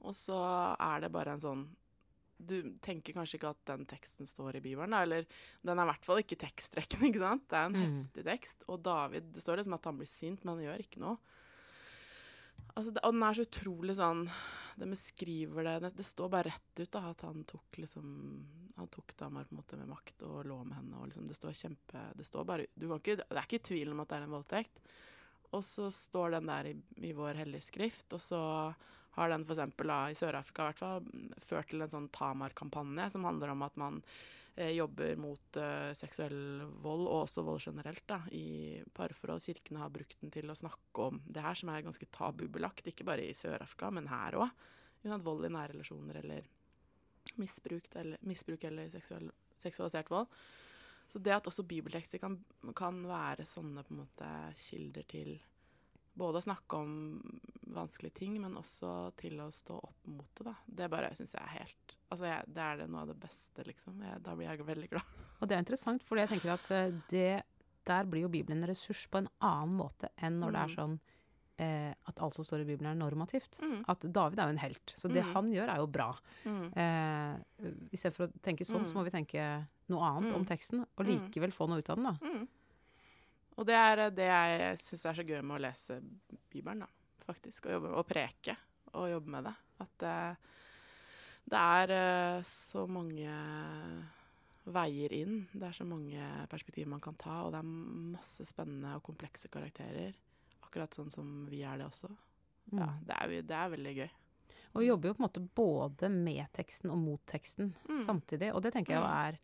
[0.07, 0.39] Og så
[0.81, 1.67] er det bare en sånn
[2.41, 5.27] Du tenker kanskje ikke at den teksten står i Bibelen, eller
[5.61, 7.45] den er i hvert fall ikke tekstrekken, ikke sant?
[7.51, 7.99] Det er en mm.
[7.99, 8.65] heftig tekst.
[8.69, 11.21] Og David Det står liksom at han blir sint, men han gjør ikke noe.
[12.75, 14.25] Altså, det, og den er så utrolig sånn
[14.81, 18.11] De beskriver det Det står bare rett ut da, at han tok liksom
[18.79, 21.01] Han tok dama på en måte med makt og lå med henne.
[21.01, 24.13] og liksom, Det står kjempe Det står bare ikke, Det er ikke tvil om at
[24.13, 24.83] det er en voldtekt.
[25.51, 28.41] Og så står den der i, i vår hellige skrift, og så
[29.17, 29.59] har den f.eks.
[29.59, 33.99] i Sør-Afrika hvert ført til en sånn Tamar-kampanje som handler om at man
[34.57, 39.43] jobber mot eh, seksuell vold, og også vold generelt, da, i parforhold.
[39.45, 43.07] Kirkene har brukt den til å snakke om det her, som er ganske tabubelagt, ikke
[43.09, 44.67] bare i Sør-Afrika, men her òg.
[45.01, 46.49] Vold i nære relasjoner eller
[47.41, 50.29] misbruk eller, misbruk eller seksuell, seksualisert vold.
[51.11, 52.37] Så det at også bibeltekster kan,
[52.77, 54.29] kan være sånne måte
[54.61, 55.33] kilder til
[56.21, 56.93] både å snakke om
[57.75, 60.47] vanskelige ting, men også til å stå opp mot det.
[60.51, 60.55] da.
[60.67, 63.63] Det bare syns jeg er helt Altså, jeg, det er det noe av det beste,
[63.69, 64.01] liksom.
[64.03, 65.11] Jeg, da blir jeg veldig glad.
[65.41, 67.29] Og det er interessant, for jeg tenker at eh, det,
[67.87, 70.57] der blir jo Bibelen en ressurs på en annen måte enn når mm.
[70.57, 70.75] det er mm.
[70.81, 70.97] sånn
[71.63, 73.61] eh, at alt som står i Bibelen er normativt.
[73.63, 73.85] Mm.
[73.95, 74.95] At David er jo en helt.
[74.99, 75.33] Så det Mm.
[75.37, 76.11] han gjør, er jo bra.
[76.49, 76.67] Mm.
[76.83, 78.99] Eh, Istedenfor å tenke sånn, så Mm.
[78.99, 79.47] må vi tenke
[79.93, 80.37] noe annet Mm.
[80.41, 81.13] om teksten, og Mm.
[81.15, 82.47] likevel få noe ut av den, da.
[83.59, 86.01] Og det er eh, det jeg syns er så gøy med å lese
[86.53, 86.87] Bibelen, da,
[87.27, 87.67] faktisk.
[87.67, 88.57] Og, jobbe, og preke
[88.95, 89.55] og jobbe med det.
[89.81, 90.35] At eh,
[91.51, 93.35] det er eh, så mange
[94.71, 95.37] veier inn.
[95.53, 97.71] Det er så mange perspektiver man kan ta, og det er
[98.17, 100.13] masse spennende og komplekse karakterer.
[100.67, 102.11] Akkurat sånn som vi er det også.
[102.71, 102.99] Ja, Mm.
[103.07, 104.11] det, er, det er veldig gøy.
[104.75, 107.97] Og vi jobber jo på en måte både med teksten og mot teksten Mm.
[108.05, 108.53] samtidig.
[108.55, 109.27] Og det tenker jeg jo Mm.
[109.27, 109.39] er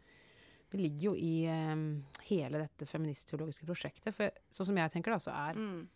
[0.70, 4.12] Det ligger jo i um, hele dette feministteologiske prosjektet.
[4.14, 5.88] For sånn som jeg tenker, da, så er Mm.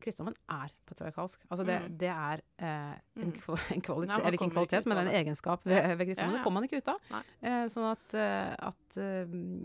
[0.00, 1.40] kristendommen er patriarkalsk.
[1.50, 1.96] Altså det, Mm.
[1.98, 3.72] det er eh, en, Mm.
[3.74, 6.32] en kvalitet, Nei, eller ikke en kvalitet, men en egenskap ved, ved kristendommen.
[6.34, 6.38] Ja, ja.
[6.38, 7.24] Det kommer man ikke ut av.
[7.42, 9.24] Eh, sånn at, eh, at eh,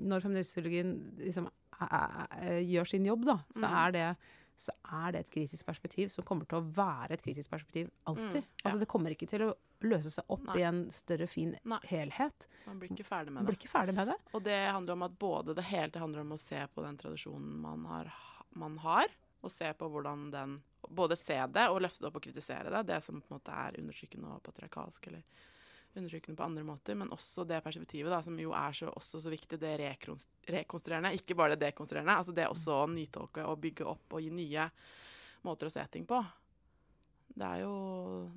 [0.09, 1.49] når feministteologien liksom
[1.81, 3.87] er- gjør sin jobb, da, så, Mm.
[3.87, 4.17] er det,
[4.57, 8.43] så er det et kritisk perspektiv som kommer til å være et kritisk perspektiv alltid.
[8.43, 8.69] Mm, ja.
[8.69, 9.53] Altså det kommer ikke til å
[9.85, 10.57] løse seg opp Nei.
[10.59, 11.79] i en større, fin Nei.
[11.87, 12.47] helhet.
[12.65, 13.63] Man blir ikke ferdig med med blir det.
[13.63, 14.17] ikke ferdig med det.
[14.33, 16.99] Og det handler om at både det hele det handler om å se på den
[16.99, 18.11] tradisjonen man har,
[18.59, 22.23] man har og se på hvordan den Både se det og løfte det opp og
[22.23, 25.25] kritisere det, det som på en måte er undertrykkende og patriarkalsk, eller
[25.93, 29.29] undertrykkende på andre måter, men også det perspektivet da, som jo er så, også så
[29.29, 34.15] viktig, det rekonstruerende, ikke bare det dekonstruerende, altså det også å nytolke og bygge opp
[34.15, 34.69] og gi nye
[35.45, 36.23] måter å se ting på.
[37.35, 37.75] Det er jo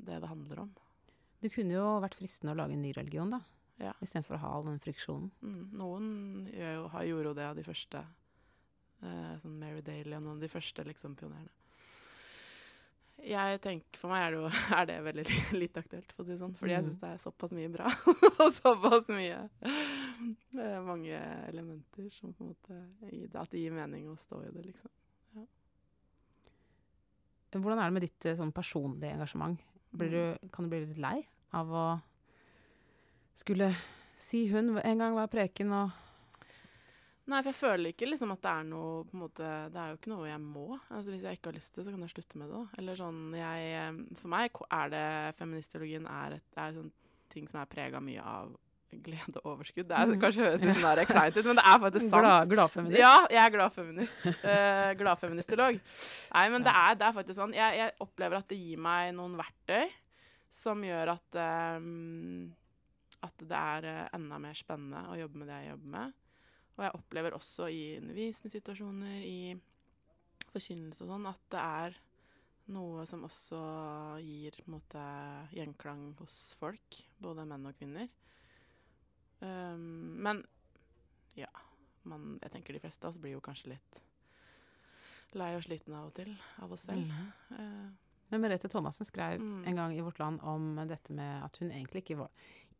[0.02, 0.74] det det handler om.
[1.42, 3.40] Det kunne jo vært fristende å lage en ny religion, da.
[3.82, 3.92] Ja.
[4.04, 5.30] Istedenfor å ha all den friksjonen.
[5.42, 6.10] Mm, noen
[6.54, 8.02] jo, har, gjorde jo det av de første.
[9.02, 11.50] Eh, sånn Mary Daly og noen av de første liksom, pionerene.
[13.22, 16.26] Jeg tenker, For meg er det, jo, er det veldig li- lite aktuelt, for å
[16.30, 16.54] si sånn.
[16.58, 16.88] Fordi jeg Mm.
[16.90, 17.90] syns det er såpass mye bra.
[18.42, 21.18] og såpass mye eh, Mange
[21.50, 24.90] elementer som på en måte At det gir mening å stå i det, liksom.
[27.52, 29.58] Hvordan er det med ditt eh, sånn personlige engasjement?
[29.92, 30.38] Blir Mm.
[30.40, 31.18] du, kan du bli litt lei
[31.52, 31.86] av å
[33.34, 33.74] skulle
[34.16, 35.90] si hun en gang hver preken og
[37.22, 39.92] Nei, for jeg føler ikke liksom at det er noe på en måte, Det er
[39.92, 40.64] jo ikke noe jeg må.
[40.90, 42.62] Altså Hvis jeg ikke har lyst til det, så kan jeg slutte med det.
[42.78, 46.90] Eller sånn jeg eh, For meg er det feministologien, er, et, er sånn
[47.30, 48.50] ting som er prega mye av
[49.02, 49.88] glede og overskudd.
[49.88, 50.20] Det er Mm.
[50.20, 52.22] kanskje høres litt sånn kleint ut, men det er faktisk sant.
[52.22, 52.98] glad, gladfeminist?
[52.98, 54.14] Ja, jeg er glad feminist.
[54.26, 55.80] Uh, Gladfeministolog.
[56.34, 57.54] Nei, men det er, det er faktisk sånn.
[57.56, 59.88] Jeg, jeg opplever at det gir meg noen verktøy
[60.52, 61.40] som gjør at
[61.80, 62.52] um,
[63.22, 66.12] At det er eh, enda mer spennende å jobbe med det jeg jobber med.
[66.76, 69.54] Og jeg opplever også i undervisningssituasjoner, i
[70.52, 71.94] forkynnelse og sånn, at det er
[72.72, 73.60] noe som også
[74.24, 75.02] gir måte
[75.54, 78.08] gjenklang hos folk, både menn og kvinner.
[79.42, 80.44] Um, men
[81.34, 81.48] ja
[82.04, 84.02] man, Jeg tenker de fleste av oss blir jo kanskje litt
[85.34, 87.08] lei og sliten av og til av oss selv.
[87.08, 87.32] Mm.
[87.50, 89.64] Uh, Men Merete Thomassen skrev Mm.
[89.66, 92.30] en gang i Vårt Land om dette med at hun egentlig ikke var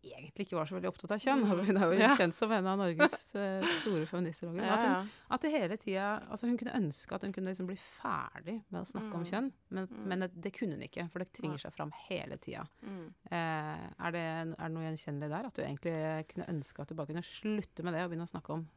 [0.02, 1.42] egentlig ikke var så veldig opptatt av kjønn.
[1.44, 1.50] Mm.
[1.50, 2.16] Altså, hun er jo Ja.
[2.18, 4.64] kjent som en av Norges eh, store feministologer.
[4.66, 7.66] ja, At, hun, at det hele tida altså Hun kunne ønske at hun kunne liksom
[7.70, 9.30] bli ferdig med å snakke om Mm.
[9.30, 10.04] kjønn, men, Mm.
[10.08, 12.66] men det, det kunne hun ikke, for det tvinger seg fram hele tida.
[12.82, 13.14] Mm.
[13.30, 15.46] Eh, er, det, er det noe gjenkjennelig der?
[15.46, 18.34] At du egentlig kunne ønske at du bare kunne slutte med det og begynne å
[18.34, 18.68] snakke om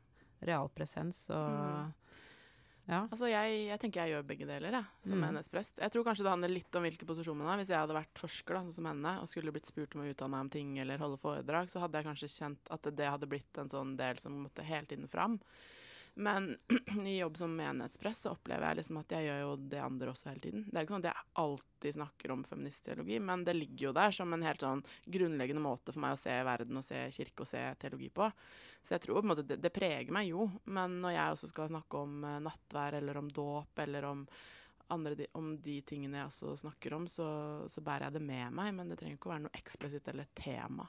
[0.45, 1.93] realpresens og Mm.
[2.87, 3.07] Ja.
[3.09, 5.23] Altså, jeg, jeg tenker jeg gjør begge deler, jeg, som Mm.
[5.25, 5.79] menighetsprest.
[5.81, 7.57] Jeg tror kanskje det handler litt om hvilken posisjon man har.
[7.57, 10.09] Hvis jeg hadde vært forsker, da, sånn som henne, og skulle blitt spurt om å
[10.11, 13.27] uttale meg om ting eller holde foredrag, så hadde jeg kanskje kjent at det hadde
[13.31, 15.39] blitt en sånn del som måtte hele tiden fram.
[16.15, 16.57] Men
[17.07, 20.29] i jobb som menighetspress så opplever jeg liksom at jeg gjør jo det andre også
[20.29, 20.61] hele tiden.
[20.69, 24.15] Det er ikke sånn at jeg alltid snakker om feministteologi, men det ligger jo der
[24.15, 27.49] som en helt sånn grunnleggende måte for meg å se verden og se kirke og
[27.51, 28.29] se teologi på.
[28.85, 30.47] Så jeg tror på en måte det, det preger meg jo.
[30.69, 34.21] Men når jeg også skal snakke om uh, nattvær eller om dåp eller om
[34.93, 37.27] andre om de tingene jeg også snakker om, så,
[37.67, 38.71] så bærer jeg det med meg.
[38.77, 40.85] Men det trenger ikke å være noe eksplisitt eller tema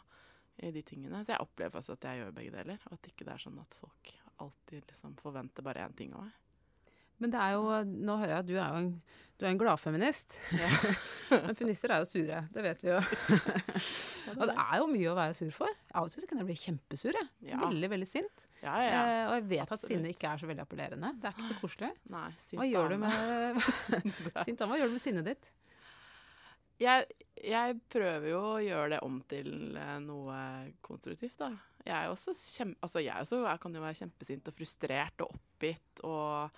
[0.61, 1.25] i de tingene.
[1.25, 3.59] Så jeg opplever faktisk at jeg gjør begge deler, og at ikke det er sånn
[3.65, 6.35] at folk alltid liksom forventer bare én ting av meg.
[7.23, 8.91] Men det er jo Nå hører jeg at du er jo en,
[9.37, 10.37] du er en gladfeminist.
[10.57, 10.69] Ja.
[11.47, 12.43] Men feminister er jo sure.
[12.53, 12.99] Det vet vi jo.
[14.37, 15.73] og det er jo mye å være sur for.
[15.97, 17.17] Av og til så kan jeg bli kjempesur.
[17.17, 17.31] Jeg.
[17.51, 17.61] Ja.
[17.65, 18.47] Veldig, veldig sint.
[18.63, 19.01] Ja, ja.
[19.01, 19.93] Eh, og jeg vet at Absolutt.
[19.93, 21.13] sinne ikke er så veldig appellerende.
[21.21, 21.93] Det er ikke så koselig.
[22.17, 23.63] Nei, sint Hva gjør du med
[24.47, 25.53] Sint dame, hva gjør du med sinnet ditt?
[26.81, 27.07] Jeg,
[27.41, 30.39] jeg prøver jo å gjøre det om til eh, noe
[30.85, 31.53] konstruktivt, da.
[31.87, 32.81] Jeg er også kjempe...
[32.83, 36.57] Altså, jeg, også, jeg kan jo være kjempesint og frustrert og oppgitt, og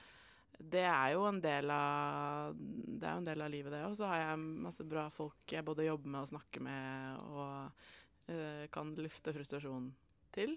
[0.59, 3.94] det er jo en del av en del av livet, det òg.
[3.98, 8.64] Så har jeg masse bra folk jeg både jobber med og snakker med, og uh,
[8.74, 9.92] kan lufte frustrasjon
[10.35, 10.57] til.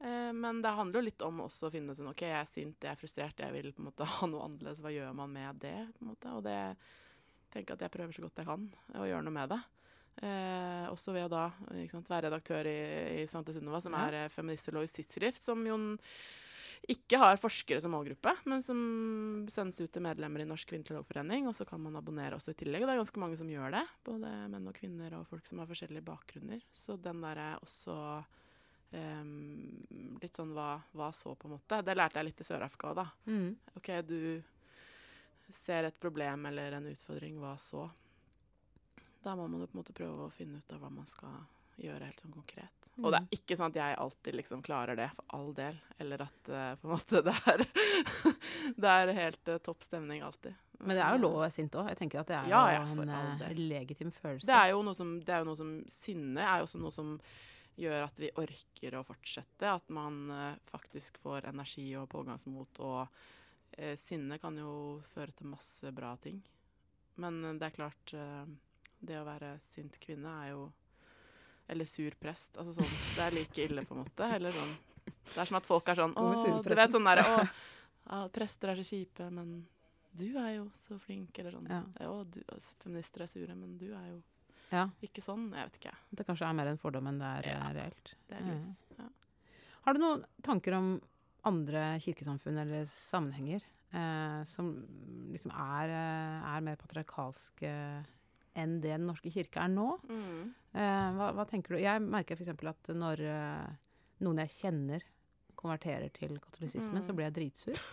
[0.00, 2.80] Uh, men det handler jo litt om også å finne sånn OK, jeg er sint,
[2.82, 4.82] jeg er frustrert, jeg vil på en måte ha noe annerledes.
[4.82, 5.78] Hva gjør man med det?
[5.94, 6.34] på en måte?
[6.34, 6.58] Og det
[7.52, 8.66] tenke at jeg prøver så godt jeg kan
[9.00, 9.60] å gjøre noe med det.
[10.20, 11.44] Eh, også ved å da
[11.88, 14.06] sant, være redaktør i, i Sante Sunniva, som Ja.
[14.08, 15.78] er eh, feministolog i tidsskrift, som jo
[16.90, 18.78] ikke har forskere som målgruppe, men som
[19.52, 21.46] sendes ut til medlemmer i Norsk kvinnelogforening.
[21.46, 22.86] Og så kan man abonnere også i tillegg.
[22.86, 23.82] Det er ganske mange som gjør det.
[24.08, 26.62] Både menn og kvinner og folk som har forskjellige bakgrunner.
[26.72, 28.24] Så den derre også
[28.96, 31.82] um, Litt sånn hva, hva så, på en måte.
[31.84, 33.06] Det lærte jeg litt i Sør-Afrika òg, da.
[33.28, 33.52] Mm.
[33.76, 34.18] OK, du
[35.54, 37.88] ser et problem eller en utfordring, hva så?
[39.22, 41.42] Da må man jo på en måte prøve å finne ut av hva man skal
[41.80, 42.76] gjøre helt sånn konkret.
[43.00, 43.26] Og det Mm.
[43.30, 45.76] er ikke sånn at jeg alltid liksom klarer det, for all del.
[45.98, 47.62] Eller at uh, på en måte det er,
[48.76, 50.54] det er helt uh, topp stemning alltid.
[50.80, 51.88] Men det er jo lov å være sint òg.
[51.92, 53.08] Jeg tenker at det er Ja, jo en
[53.44, 54.46] eh, legitim følelse.
[54.48, 56.92] Det er jo noe som, det er jo noe som Sinne er jo også noe
[56.94, 57.10] som
[57.80, 59.68] gjør at vi orker å fortsette.
[59.74, 62.80] At man eh, faktisk får energi og pågangsmot.
[62.80, 63.28] Og eh,
[63.96, 64.72] sinne kan jo
[65.12, 66.40] føre til masse bra ting.
[67.20, 68.44] Men eh, det er klart eh,
[69.00, 70.66] Det å være sint kvinne er jo
[71.70, 72.56] Eller sur prest.
[72.60, 74.28] Altså sånn Det er like ille, på en måte.
[74.36, 74.72] Eller sånn
[75.34, 76.24] Det er som at folk er sånn Å,
[76.64, 77.44] du vet sånn derre Å,
[78.10, 79.60] ja, prester er så kjipe, men
[80.12, 81.36] du er jo så flink.
[81.38, 81.68] Eller sånn.
[81.70, 81.82] Ja.
[82.08, 84.16] Å, du, altså, feminister er sure, men du er jo
[84.72, 85.48] Ja, ikke sånn.
[85.54, 85.92] Jeg vet ikke.
[86.18, 87.58] Det kanskje er mer en fordom enn det er Ja.
[87.68, 88.14] eh, reelt.
[88.28, 88.56] Det er Ja.
[88.98, 89.06] Ja.
[89.86, 90.88] Har du noen tanker om
[91.48, 93.62] andre kirkesamfunn eller sammenhenger
[93.94, 94.72] eh, som
[95.32, 97.70] liksom er, eh, er mer patriarkalske
[98.60, 99.92] enn det Den norske kirke er nå?
[100.10, 100.50] Mm.
[100.74, 101.80] Eh, hva, hva tenker du?
[101.82, 102.50] Jeg merker f.eks.
[102.50, 103.70] at når eh,
[104.26, 105.04] noen jeg kjenner
[105.60, 107.04] konverterer til katolisisme, Mm.
[107.04, 107.80] så blir jeg dritsur.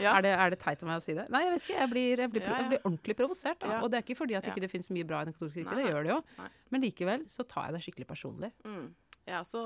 [0.00, 0.14] Ja.
[0.16, 1.26] Er, det, er det teit av meg å si det?
[1.30, 1.74] Nei, jeg vet ikke.
[1.76, 2.58] Jeg blir, jeg blir, Ja, ja.
[2.62, 3.64] Jeg blir ordentlig provosert.
[3.82, 5.76] Og det er ikke fordi at ikke det fins mye bra i den katolske kirke,
[5.76, 6.16] det gjør det jo.
[6.38, 6.46] Nei.
[6.72, 8.50] Men likevel så tar jeg det skikkelig personlig.
[8.64, 8.86] Mm.
[9.28, 9.60] Ja, så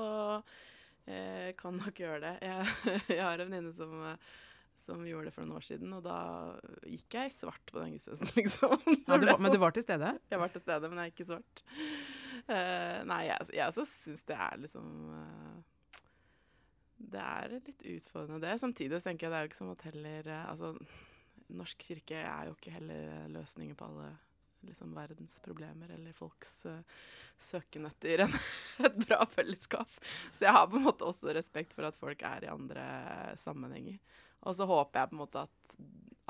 [1.07, 2.33] eh, kan nok gjøre det.
[2.45, 2.67] Jeg,
[3.17, 4.17] jeg har en venninne som, eh,
[4.85, 6.17] som gjorde det for noen år siden, og da
[6.91, 8.75] gikk jeg svart på den gudstjenesten, liksom.
[9.07, 10.11] Ja, du, var- men du var til stede?
[10.33, 11.63] Jeg var til stede, men jeg gikk i svart.
[12.45, 15.55] Uh, nei, jeg, jeg også syns det er liksom uh,
[17.15, 18.51] Det er litt utfordrende, det.
[18.61, 20.73] Samtidig tenker jeg det er jo ikke som at heller Altså,
[21.55, 24.11] Norsk kirke er jo ikke heller løsninger på alle
[24.67, 26.81] liksom, verdens problemer eller folks uh,
[27.37, 28.37] søken etter en,
[28.87, 29.91] et bra fellesskap.
[30.31, 32.85] Så jeg har på en måte også respekt for at folk er i andre
[33.39, 33.99] sammenhenger.
[34.45, 35.75] Og så håper jeg på en måte at,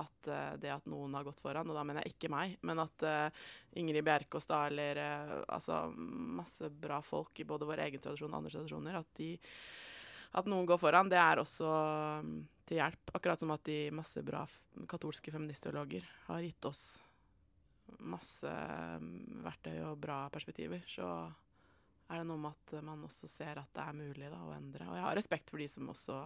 [0.02, 2.80] at eh, det at noen har gått foran, og da mener jeg ikke meg, men
[2.84, 3.48] at uh,
[3.80, 8.40] Ingrid Bjerkås da, eller uh, altså masse bra folk i både vår egen tradisjon og
[8.40, 9.34] andre tradisjoner, at, de,
[10.40, 11.74] at noen går foran, det er også
[12.24, 12.38] mm,
[12.72, 13.16] til hjelp.
[13.20, 14.46] Akkurat som at de masse bra
[14.92, 16.86] katolske feministteologer har gitt oss
[18.00, 18.50] masse
[19.02, 21.08] mm, verktøy og bra perspektiver, så
[22.10, 24.86] er det noe med at man også ser at det er mulig da, å endre.
[24.90, 26.20] Og jeg har respekt for de som også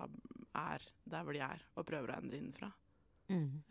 [0.60, 2.72] er der hvor de er, og prøver å endre innenfra.
[3.30, 3.62] Mm.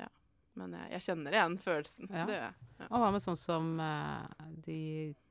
[0.59, 2.09] Men jeg, jeg kjenner igjen følelsen.
[2.11, 2.25] Ja.
[2.27, 2.39] Det.
[2.81, 2.87] Ja.
[2.89, 4.79] Og hva med sånn som eh, de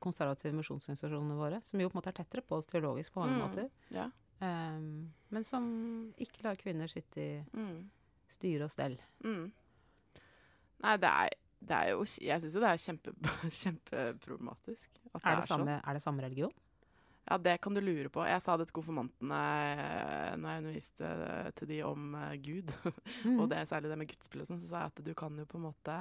[0.00, 3.36] konservative misjonsorganisasjonene våre, som jo på en måte er tettere på oss teologisk på mange
[3.36, 3.42] Mm.
[3.44, 4.06] måter, Ja.
[4.40, 5.66] um, men som
[6.16, 7.90] ikke lar kvinner sitte i Mm.
[8.28, 8.96] styre og stell.
[9.24, 9.50] Mm.
[10.84, 11.28] Nei, det er
[11.90, 13.12] jo Jeg syns jo det er kjempe,
[13.60, 14.90] kjempeproblematisk.
[15.14, 16.52] at Er det, er, samme, er det samme religion?
[17.28, 18.22] Ja, det kan du lure på.
[18.24, 19.38] Jeg sa det til konfirmantene
[19.76, 21.08] eh, når jeg underviste
[21.58, 22.72] til de om eh, Gud,
[23.26, 23.40] Mm.
[23.42, 25.44] og det særlig det med gudsspill og sånn, så sa jeg at du kan jo
[25.44, 25.96] på en måte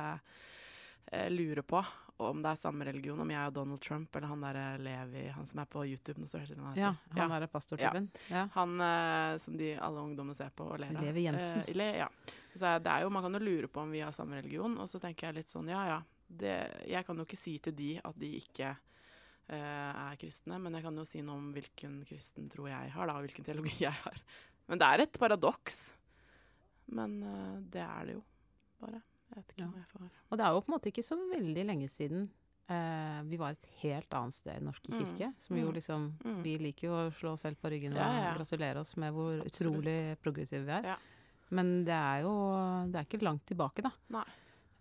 [1.12, 1.82] eh, lure på
[2.24, 5.46] om det er samme religion, om jeg og Donald Trump eller han der Levi, han
[5.46, 7.38] som er på YouTube nå, står det til han Ja, han ja.
[7.44, 8.08] er pastortypen.
[8.32, 8.48] Ja.
[8.56, 11.04] Han eh, som de, alle ungdommene ser på og ler av.
[11.06, 11.62] Levi Jensen.
[11.68, 12.08] Eh, le, ja.
[12.58, 14.34] Så sa jeg, det er jo, man kan jo lure på om vi har samme
[14.40, 16.00] religion, og så tenker jeg litt sånn, ja ja.
[16.28, 16.56] Det,
[16.90, 20.84] jeg kan jo ikke si til de at de ikke uh, er kristne, men jeg
[20.84, 23.94] kan jo si noe om hvilken kristen tro jeg har, da, og hvilken teologi jeg
[23.94, 24.18] har.
[24.68, 25.78] Men det er et paradoks.
[26.92, 28.24] Men uh, det er det jo,
[28.82, 29.00] bare.
[29.28, 29.68] Jeg vet ikke Ja.
[29.68, 32.30] om jeg får Og det er jo på en måte ikke så veldig lenge siden
[32.68, 34.98] Uh, vi var et helt annet sted i Den norske Mm.
[35.00, 35.28] kirke.
[35.40, 35.74] Som jo Mm.
[35.78, 36.42] liksom Mm.
[36.44, 38.34] Vi liker jo å slå oss selv på ryggen og ja, ja.
[38.36, 39.78] gratulere oss med hvor Absolutt.
[39.86, 40.84] utrolig progressive vi er.
[40.84, 40.98] Ja.
[41.52, 42.32] Men det er jo
[42.92, 43.92] Det er ikke langt tilbake, da.
[44.10, 44.24] Nei.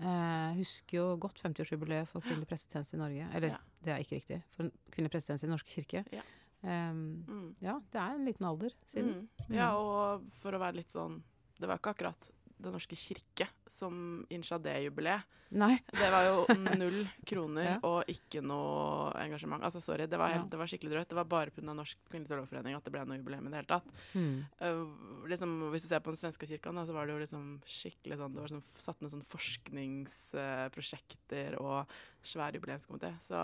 [0.01, 3.29] Eh, Jeg husker jo godt 50-årsjubileet for kvinnelig prestetjeneste i Norge.
[3.35, 3.59] Eller, Ja.
[3.83, 4.43] det er ikke riktig.
[4.57, 6.05] For kvinnelig prestetjeneste i Den norske kirke.
[6.13, 6.23] Ja.
[6.63, 7.55] Um, Mm.
[7.63, 9.29] ja, det er en liten alder siden.
[9.49, 9.55] Mm.
[9.55, 11.23] Ja, og for å være litt sånn
[11.61, 15.23] Det var ikke akkurat Den norske kirke som innsja det jubileet.
[15.55, 15.77] Nei.
[15.95, 16.41] Det var jo
[16.75, 17.75] null kroner Ja.
[17.87, 19.63] og ikke noe engasjement.
[19.63, 21.09] Altså, sorry, det var, helt, det var skikkelig drøyt.
[21.13, 21.73] Det var bare pga.
[21.77, 23.89] Norsk kvinnelig teologforening at det ble noe jubileum i det hele tatt.
[24.19, 24.39] Mm.
[24.59, 24.85] Uh,
[25.31, 28.17] liksom, hvis du ser på den svenske kirka, da, så var det jo liksom skikkelig
[28.19, 31.79] sånn Det var sånn, satt ned sånn forskningsprosjekter og
[32.27, 33.11] svær jubileumskomité.
[33.23, 33.39] Så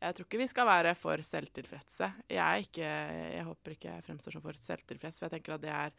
[0.00, 2.06] jeg tror ikke vi skal være for selvtilfredse.
[2.32, 2.88] Jeg, ikke,
[3.36, 5.90] jeg håper ikke jeg fremstår som for selvtilfreds, for jeg tenker at det er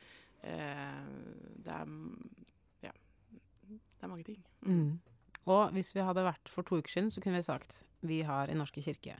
[0.41, 1.85] Det er
[2.83, 2.91] Ja.
[3.69, 4.43] Det er mange ting.
[4.65, 4.99] Mm.
[5.45, 8.49] Og hvis vi hadde vært for to uker siden, så kunne vi sagt vi har
[8.49, 9.15] i Norske kirke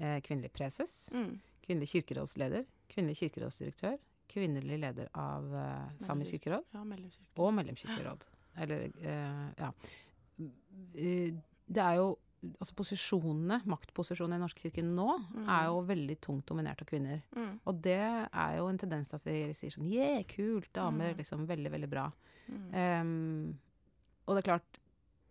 [0.00, 1.40] eh, kvinnelig preses, Mm.
[1.62, 6.80] kvinnelig kirkerådsleder, kvinnelig kirkerådsdirektør, kvinnelig leder av eh, Samisk kirkeråd Ja,
[7.36, 8.28] og medlemskirkeråd.
[8.56, 9.72] Eller eh, ja.
[10.94, 11.34] Eh,
[11.70, 12.18] Det er jo
[12.58, 15.48] Altså posisjonene, maktposisjonene i Norsk kirke nå, Mm.
[15.48, 17.22] er jo veldig tungt dominert av kvinner.
[17.36, 17.60] Mm.
[17.66, 17.98] Og det
[18.32, 21.12] er jo en tendens til at vi sier sånn Yeah, kult, damer.
[21.12, 21.18] Mm.
[21.18, 22.10] Liksom veldig, veldig bra.
[22.50, 22.74] Mm.
[22.74, 23.58] Em,
[24.26, 24.78] og det er klart,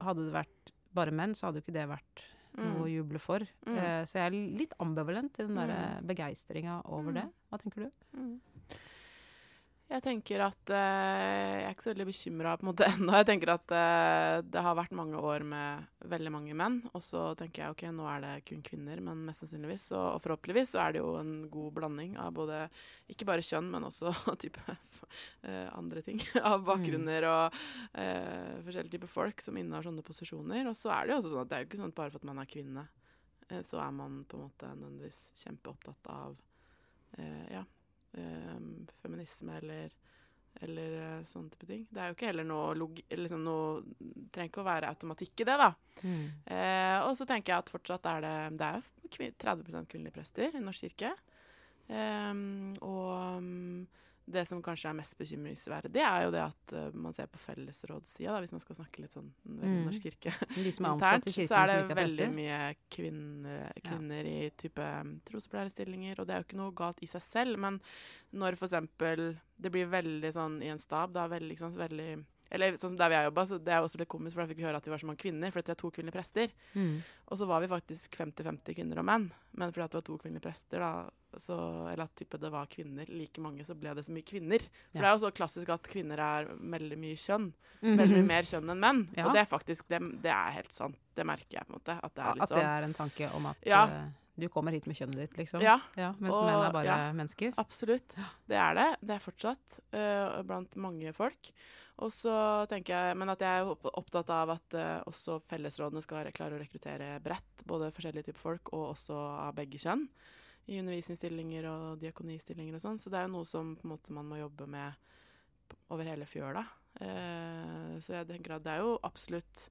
[0.02, 2.24] hadde det vært bare menn, så hadde jo ikke det vært
[2.58, 2.94] noe å Mm.
[2.94, 3.40] juble for.
[3.66, 3.78] Mm.
[3.78, 5.68] Eh, så jeg er litt ambivalent i den der
[6.02, 6.06] Mm.
[6.08, 7.14] begeistringa over Mm.
[7.16, 7.30] det.
[7.52, 8.40] Hva tenker du?
[9.90, 9.96] Mm.
[9.96, 13.14] Jeg tenker at eh, Jeg er ikke så veldig bekymra ennå.
[13.18, 16.78] Jeg tenker at eh, det har vært mange år med veldig mange menn.
[16.94, 19.88] Og så tenker jeg ok, nå er det kun kvinner, men mest sannsynligvis.
[19.98, 22.62] Og, og forhåpentligvis så er det jo en god blanding av både
[23.10, 24.14] ikke bare kjønn, men også
[24.44, 26.22] type eh, andre ting.
[26.52, 27.58] Av bakgrunner og
[27.98, 30.70] eh, forskjellige typer folk som innehar sånne posisjoner.
[30.70, 32.14] Og så er det jo også sånn at det er jo ikke sånn at bare
[32.14, 32.86] for at man er kvinne,
[33.50, 36.38] eh, så er man på en måte nødvendigvis kjempeopptatt av
[37.18, 37.66] eh, ja,
[39.02, 39.94] feminisme eller,
[40.66, 41.86] eller eh, sånne type ting.
[41.90, 43.02] Det er jo ikke heller noe log...
[43.14, 43.82] Liksom noe
[44.34, 45.72] trenger ikke å være automatikk i det, da.
[46.56, 50.56] Eh, og så tenker jeg at fortsatt er det Det er kvin 30 kvinnelige prester
[50.56, 51.14] i Norsk kirke.
[51.90, 53.88] Ehm, og mm,
[54.30, 58.38] det som kanskje er mest bekymringsverdig, er jo det at uh, man ser på fellesrådssida,
[58.44, 59.86] hvis man skal snakke litt sånn veldig Mm.
[59.86, 60.32] Norsk kirke
[60.66, 62.60] De som er ansatt i kirken så er det veldig mye
[62.92, 67.24] kvinner, kvinner i type um, trosopplærerstillinger, og det er jo ikke noe galt i seg
[67.26, 67.80] selv, men
[68.38, 72.12] når for eksempel det blir veldig sånn i en stab, da veldig, liksom, veldig
[72.52, 74.48] eller sånn som der vi har jobba, så det er også litt komisk, for da
[74.50, 76.54] fikk vi høre at vi var så mange kvinner, fordi vi er to kvinnelige prester.
[76.74, 76.96] Mm.
[77.30, 80.18] Og så var vi faktisk 50-50 kvinner og menn, men fordi at det var to
[80.18, 81.58] kvinnelige prester, da, så,
[81.92, 84.60] eller at type det var kvinner like mange, så ble det så mye kvinner.
[84.60, 85.02] For Ja.
[85.02, 87.52] det er jo så klassisk at kvinner er veldig mye kjønn.
[87.82, 89.04] Veldig mye mer kjønn enn menn.
[89.16, 89.28] Ja.
[89.28, 90.98] Og det er faktisk, det, det er helt sant.
[91.16, 92.00] Det merker jeg på en måte.
[92.04, 92.72] At det er litt At det sånn.
[92.74, 93.84] er en tanke om at Ja.
[93.86, 94.08] eh,
[94.40, 95.62] du kommer hit med kjønnet ditt, liksom.
[95.62, 97.12] Ja, mens og- menn er bare ja.
[97.14, 97.54] mennesker.
[97.58, 98.16] absolutt.
[98.48, 98.98] Det er det.
[99.06, 101.52] Det er fortsatt uh, blant mange folk.
[102.00, 102.34] Og så
[102.72, 106.56] tenker jeg, Men at jeg er opp- opptatt av at uh, også fellesrådene skal klare
[106.56, 107.66] å rekruttere bredt.
[107.68, 110.06] Både forskjellige typer folk og også av begge kjønn.
[110.70, 113.00] I undervisningsstillinger og diakonistillinger og sånn.
[113.02, 115.08] Så det er jo noe som på en måte man må jobbe med
[115.94, 116.64] over hele fjøla.
[117.02, 119.70] Uh, så jeg tenker at det er jo absolutt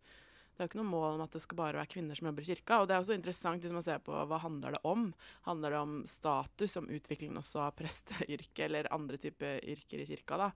[0.59, 2.43] det er jo ikke noe mål om at det skal bare være kvinner som jobber
[2.43, 2.81] i kirka.
[2.83, 5.05] Og det er også interessant hvis man ser på hva handler det om.
[5.47, 10.41] Handler det om status, om utviklingen også av presteyrket eller andre typer yrker i kirka,
[10.43, 10.49] da.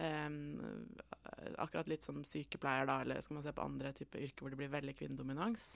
[0.00, 4.58] Akkurat litt som sykepleier, da, eller skal man se på andre typer yrker hvor det
[4.58, 5.68] blir veldig kvinnedominans.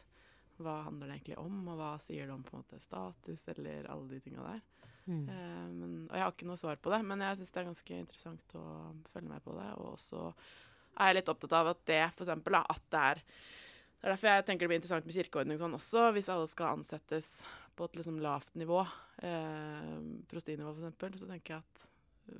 [0.59, 3.87] Hva handler det egentlig om, og hva sier det om på en måte status, eller
[3.93, 4.65] alle de tinga der.
[5.09, 5.29] Mm.
[5.29, 7.69] Eh, men, og jeg har ikke noe svar på det, men jeg syns det er
[7.71, 8.65] ganske interessant å
[9.13, 9.69] følge med på det.
[9.79, 10.25] Og også
[10.99, 13.25] er jeg litt opptatt av at det, for eksempel, da, at det er
[13.99, 16.77] Det er derfor jeg tenker det blir interessant med kirkeordning sånn også, hvis alle skal
[16.77, 17.31] ansettes
[17.75, 18.85] på et liksom lavt nivå,
[19.27, 19.97] eh,
[20.31, 21.89] prostinivå eksempel, så tenker jeg at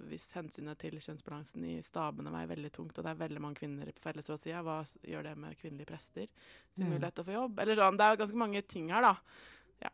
[0.09, 3.87] hvis hensynet til kjønnsbalansen i stabene veier veldig tungt, og det er veldig mange kvinner
[3.93, 4.79] på fellesrådssida, hva
[5.09, 6.27] gjør det med kvinnelige prester
[6.73, 6.93] sin Mm.
[6.93, 7.59] mulighet til å få jobb?
[7.61, 9.15] Eller sånn, Det er jo ganske mange ting her, da.
[9.83, 9.91] Ja.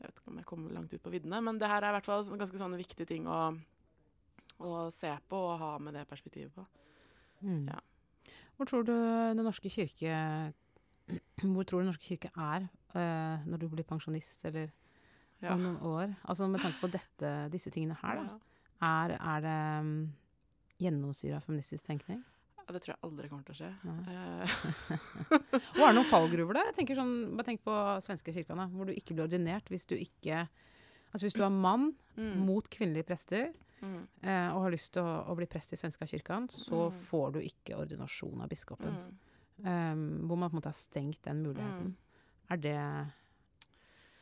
[0.00, 2.00] Jeg vet ikke om jeg kommer langt ut på viddene, men det her er i
[2.00, 3.56] hvert fall ganske sånne viktige ting å,
[4.60, 6.66] å se på og ha med det perspektivet på.
[7.42, 7.68] Mm.
[7.68, 7.78] Ja.
[8.56, 10.52] Hvor tror du Den norske kirke
[11.54, 14.70] Hvor tror du Den norske kirke er uh, når du blir pensjonist, eller
[15.40, 15.52] Ja.
[15.54, 16.16] om noen år?
[16.26, 18.38] Altså Med tanke på dette, disse tingene her, da.
[18.86, 19.94] Er, er det um,
[20.78, 22.20] gjennomsyra feministisk tenkning?
[22.68, 23.68] Det tror jeg aldri kommer til å skje.
[24.12, 24.56] Eh,
[25.78, 26.68] Og er det noen fallgruver der?
[26.76, 30.42] Jeg sånn, Bare tenk på svenske kirka, hvor du ikke blir ordinert hvis du ikke
[31.08, 33.46] Altså hvis du er mann mm, mot kvinnelige prester
[33.80, 36.98] mm, eh, og har lyst til å, å bli prest i svenska kirken, så Mm.
[37.08, 38.92] får du ikke ordinasjon av biskopen.
[38.92, 39.16] mm.
[39.64, 41.88] Um, hvor man på en måte har stengt den muligheten.
[41.88, 42.52] Mm.
[42.52, 42.76] Er det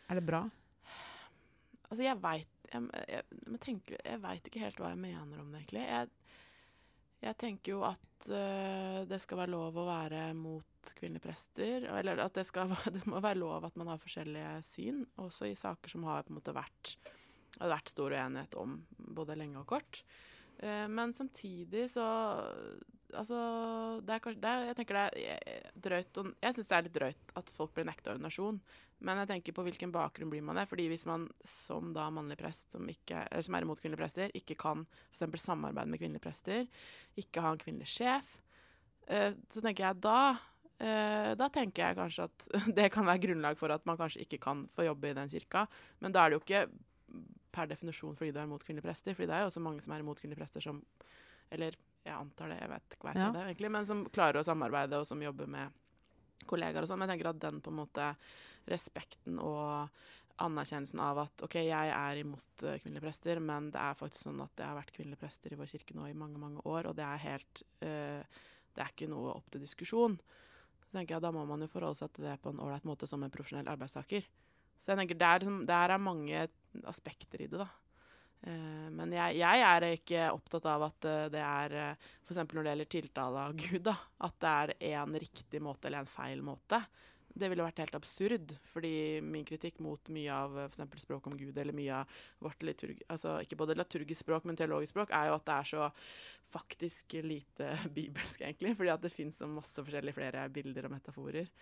[0.08, 0.44] Er det bra?
[1.90, 5.62] Altså, jeg veit jeg, jeg, jeg, jeg vet ikke helt hva jeg mener om det,
[5.62, 5.84] egentlig.
[5.86, 6.10] Jeg,
[7.26, 11.88] jeg tenker jo at uh, det skal være lov å være mot kvinnelige prester.
[11.98, 15.56] Eller at det, skal, det må være lov at man har forskjellige syn, også i
[15.58, 16.96] saker som har på en måte vært
[17.56, 18.74] vært stor uenighet om,
[19.16, 20.02] både lenge og kort.
[20.60, 22.04] Uh, men samtidig så
[23.14, 23.36] Altså,
[24.02, 26.82] det er kanskje det Jeg tenker det er eh, drøyt og- Jeg syns det er
[26.82, 28.60] litt drøyt at folk blir nekta ordinasjon.
[29.00, 30.66] Men jeg tenker på hvilken bakgrunn blir man det.
[30.68, 34.56] Fordi hvis man som da mannlig prest som, ikke, som er imot kvinnelige prester, ikke
[34.56, 35.42] kan f.eks.
[35.44, 36.66] samarbeide med kvinnelige prester,
[37.16, 38.38] ikke ha en kvinnelig sjef,
[39.08, 40.38] eh, så tenker jeg da
[40.80, 42.48] eh, da tenker jeg kanskje at
[42.78, 45.66] det kan være grunnlag for at man kanskje ikke kan få jobbe i den kirka.
[46.00, 46.66] Men da er det jo ikke
[47.52, 49.92] per definisjon fordi du er imot kvinnelige prester, fordi det er jo også mange som
[49.92, 50.82] er imot kvinnelige prester som
[51.52, 51.76] Eller
[52.06, 53.30] jeg antar det, jeg vet ikke hva Ja.
[53.34, 55.72] det egentlig, men som klarer å samarbeide, og som jobber med
[56.46, 57.00] kollegaer og sånn.
[57.02, 58.10] Men jeg tenker at den på en måte
[58.70, 59.90] respekten og
[60.42, 64.42] anerkjennelsen av at OK, jeg er imot uh, kvinnelige prester, men det er faktisk sånn
[64.44, 66.98] at det har vært kvinnelige prester i vår kirke nå i mange, mange år, og
[66.98, 68.42] det er helt uh,
[68.76, 70.18] Det er ikke noe opp til diskusjon.
[70.84, 73.08] Så tenker jeg Da må man jo forholde seg til det på en ålreit måte
[73.08, 74.26] som en profesjonell arbeidstaker.
[74.76, 76.42] Så jeg tenker der, der er mange
[76.84, 77.66] aspekter i det, da.
[78.44, 82.42] Uh, men jeg, jeg, er ikke opptatt av at uh, det er uh, F.eks.
[82.42, 83.96] når det gjelder tiltale av Gud, da.
[84.28, 86.82] At det er en riktig måte eller en feil måte.
[87.36, 91.02] Det ville vært helt absurd, fordi min kritikk mot mye av f.eks.
[91.04, 93.02] språk om Gud, eller mye av vårt liturg...
[93.12, 95.90] Altså ikke både liturgisk språk, men teologisk språk, er jo at det er så
[96.52, 98.72] faktisk lite bibelsk, egentlig.
[98.78, 101.52] Fordi at det fins så masse forskjellige flere bilder og metaforer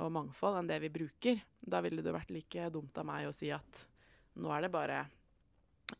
[0.00, 1.40] og mangfold enn det vi bruker.
[1.60, 3.84] Da ville det vært like dumt av meg å si at
[4.40, 5.02] nå er det bare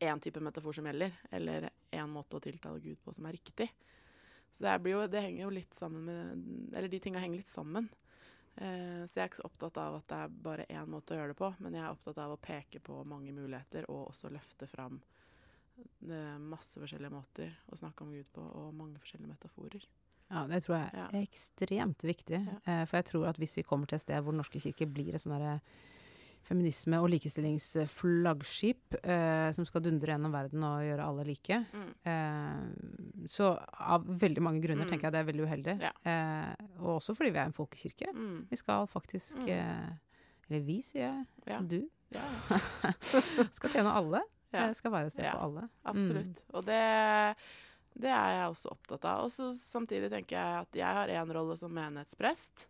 [0.01, 3.69] én type metafor som gjelder, eller én måte å tiltale Gud på som er riktig.
[4.51, 7.87] Så det, jo, det henger jo litt sammen med Eller de tinga henger litt sammen.
[8.57, 11.21] Eh, så jeg er ikke så opptatt av at det er bare én måte å
[11.21, 14.33] gjøre det på, men jeg er opptatt av å peke på mange muligheter og også
[14.35, 14.99] løfte fram
[15.79, 19.87] eh, masse forskjellige måter å snakke om Gud på, og mange forskjellige metaforer.
[20.31, 22.43] Ja, det tror jeg er ekstremt viktig.
[22.43, 22.59] Ja.
[22.65, 25.15] Eh, for jeg tror at hvis vi kommer til et sted hvor Norske kirke blir
[25.15, 25.57] et sånn derre
[26.47, 31.61] feminisme- og likestillingsflaggskip eh, som skal dundre gjennom verden og gjøre alle like.
[31.71, 31.93] Mm.
[32.13, 34.91] Eh, så av veldig mange grunner mm.
[34.91, 35.77] tenker jeg det er veldig uheldig.
[35.85, 35.93] Ja.
[36.03, 38.11] Eh, og også fordi vi er en folkekirke.
[38.17, 38.37] Mm.
[38.51, 39.49] Vi skal faktisk mm.
[39.55, 39.89] eh,
[40.49, 41.25] Eller vi, sier jeg.
[41.47, 41.63] Ja.
[41.63, 41.81] Du.
[42.11, 42.27] Ja.
[43.59, 44.25] skal tjene alle.
[44.51, 44.65] Ja.
[44.75, 45.69] skal være et sted for alle.
[45.87, 46.41] Absolutt.
[46.49, 46.55] Mm.
[46.59, 46.79] Og det,
[48.03, 49.29] det er jeg også opptatt av.
[49.29, 52.65] Og samtidig tenker jeg at jeg har én rolle som menighetsprest.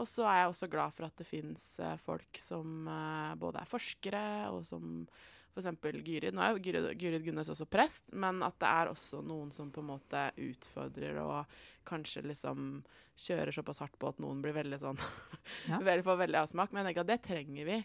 [0.00, 3.60] Og så er jeg også glad for at det fins eh, folk som eh, både
[3.60, 4.24] er forskere,
[4.54, 5.04] og som
[5.52, 5.68] f.eks.
[6.00, 6.32] Gyrid.
[6.32, 9.68] Nå er jo Gyrid, Gyrid Gunnes også prest, men at det er også noen som
[9.72, 12.80] på en måte utfordrer og kanskje liksom
[13.22, 14.96] kjører såpass hardt på at noen blir veldig sånn
[15.70, 15.76] ja.
[15.76, 16.72] veldig, Får veldig avsmak.
[16.72, 17.78] Men jeg tenker at det trenger vi.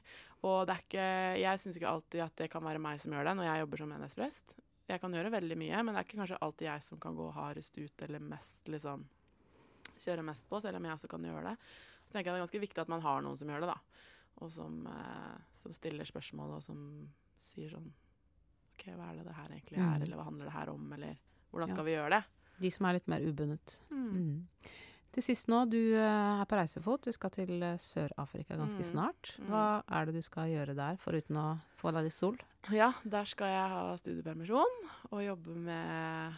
[0.47, 1.09] Og det er ikke
[1.41, 3.83] Jeg syns ikke alltid at det kan være meg som gjør det når jeg jobber
[3.83, 4.57] som menighetsprest.
[4.87, 7.27] Jeg kan gjøre veldig mye, men det er ikke kanskje alltid jeg som kan gå
[7.35, 9.03] hardest ut eller mest liksom
[9.97, 11.55] kjøre mest på, selv om jeg også kan gjøre det.
[12.07, 14.03] Så tenker jeg det er ganske viktig at man har noen som gjør det, da.
[14.45, 16.81] Og som, eh, som stiller spørsmål, og som
[17.41, 17.87] sier sånn
[18.77, 20.03] OK, hva er det det her egentlig er, mm.
[20.05, 21.87] eller hva handler det her om, eller hvordan skal ja.
[21.87, 22.23] vi gjøre det?
[22.61, 23.79] De som er litt mer ubundet.
[23.89, 24.11] Mm.
[24.13, 24.69] Mm.
[25.17, 27.07] Til sist nå, du uh, er på reisefot.
[27.07, 28.85] Du skal til uh, Sør-Afrika ganske mm.
[28.85, 29.31] snart.
[29.41, 29.47] Mm.
[29.49, 29.63] Hva
[29.97, 31.47] er det du skal gjøre der, foruten å
[31.79, 32.37] få deg litt sol?
[32.73, 34.77] Ja, der skal jeg ha studiepermisjon
[35.09, 36.37] og jobbe med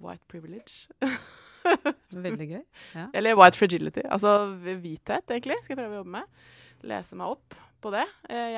[0.00, 0.88] white privilege.
[2.26, 2.62] Veldig gøy.
[2.94, 3.06] Ja.
[3.16, 4.04] Eller white fragility.
[4.08, 6.46] Altså hvithet, egentlig, skal jeg prøve å jobbe med.
[6.86, 8.04] Lese meg opp på det.
[8.30, 8.56] Eh,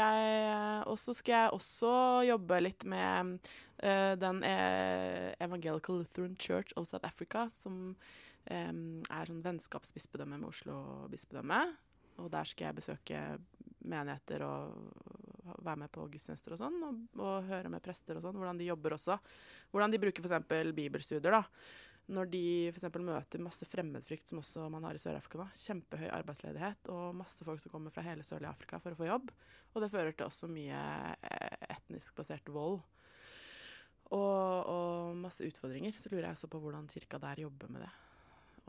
[0.88, 1.92] og så skal jeg også
[2.28, 3.36] jobbe litt med
[3.84, 11.06] uh, den Evangelical Lutheran Church of South Africa, som um, er sånn vennskapsbispedømme med Oslo
[11.12, 11.62] bispedømme.
[12.18, 13.22] Og der skal jeg besøke
[13.88, 18.36] menigheter og være med på gudstjenester og sånn, og, og, høre med prester og sånn,
[18.36, 19.16] hvordan de jobber også.
[19.72, 20.72] Hvordan de bruker f.eks.
[20.76, 21.44] bibelstudier, da
[22.08, 22.42] når de
[22.72, 22.86] f.eks.
[23.04, 27.60] møter masse fremmedfrykt, som også man har i Sør-Afrika nå, kjempehøy arbeidsledighet og masse folk
[27.60, 29.32] som kommer fra hele sørlige Afrika for å få jobb.
[29.74, 30.78] Og det fører til også mye
[31.20, 32.80] eh, etnisk basert vold.
[34.08, 35.92] Og, og, masse utfordringer.
[36.00, 37.90] Så lurer jeg også på hvordan kirka der jobber med det.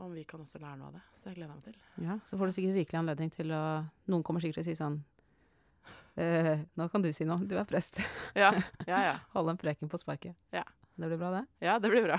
[0.00, 1.04] Om vi kan også lære noe av det.
[1.16, 2.04] Så det gleder jeg meg til.
[2.04, 3.62] Ja, Så får du sikkert rikelig anledning til å
[4.12, 5.00] Noen kommer sikkert til å si sånn
[6.20, 8.02] eh, Nå kan du si noe, du er prest.
[8.36, 8.52] Ja,
[8.90, 9.16] ja, ja.
[9.32, 10.36] Holde en preken på sparket.
[10.52, 10.66] Ja.
[10.96, 11.46] Det blir bra, det?
[11.64, 12.18] Ja, det blir bra.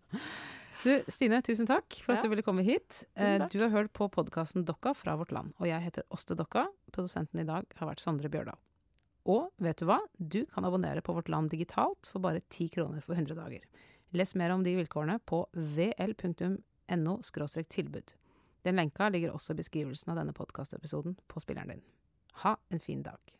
[0.84, 3.04] du, Stine, tusen takk for at du ville komme hit.
[3.14, 6.68] Eh, du har hørt på podkasten Dokka fra vårt land, og jeg heter Åste Dokka.
[6.94, 8.58] Produsenten i dag har vært Sondre Bjørdal.
[9.28, 9.98] Og vet du hva?
[10.16, 13.66] Du kan abonnere på Vårt Land digitalt for bare 10 kroner for 100 dager.
[14.16, 17.18] Les mer om de vilkårene på vl.no
[17.68, 18.14] tilbud.
[18.62, 21.84] Den lenka ligger også i beskrivelsen av denne podkastepisoden på spilleren din.
[22.44, 23.37] Ha en fin dag.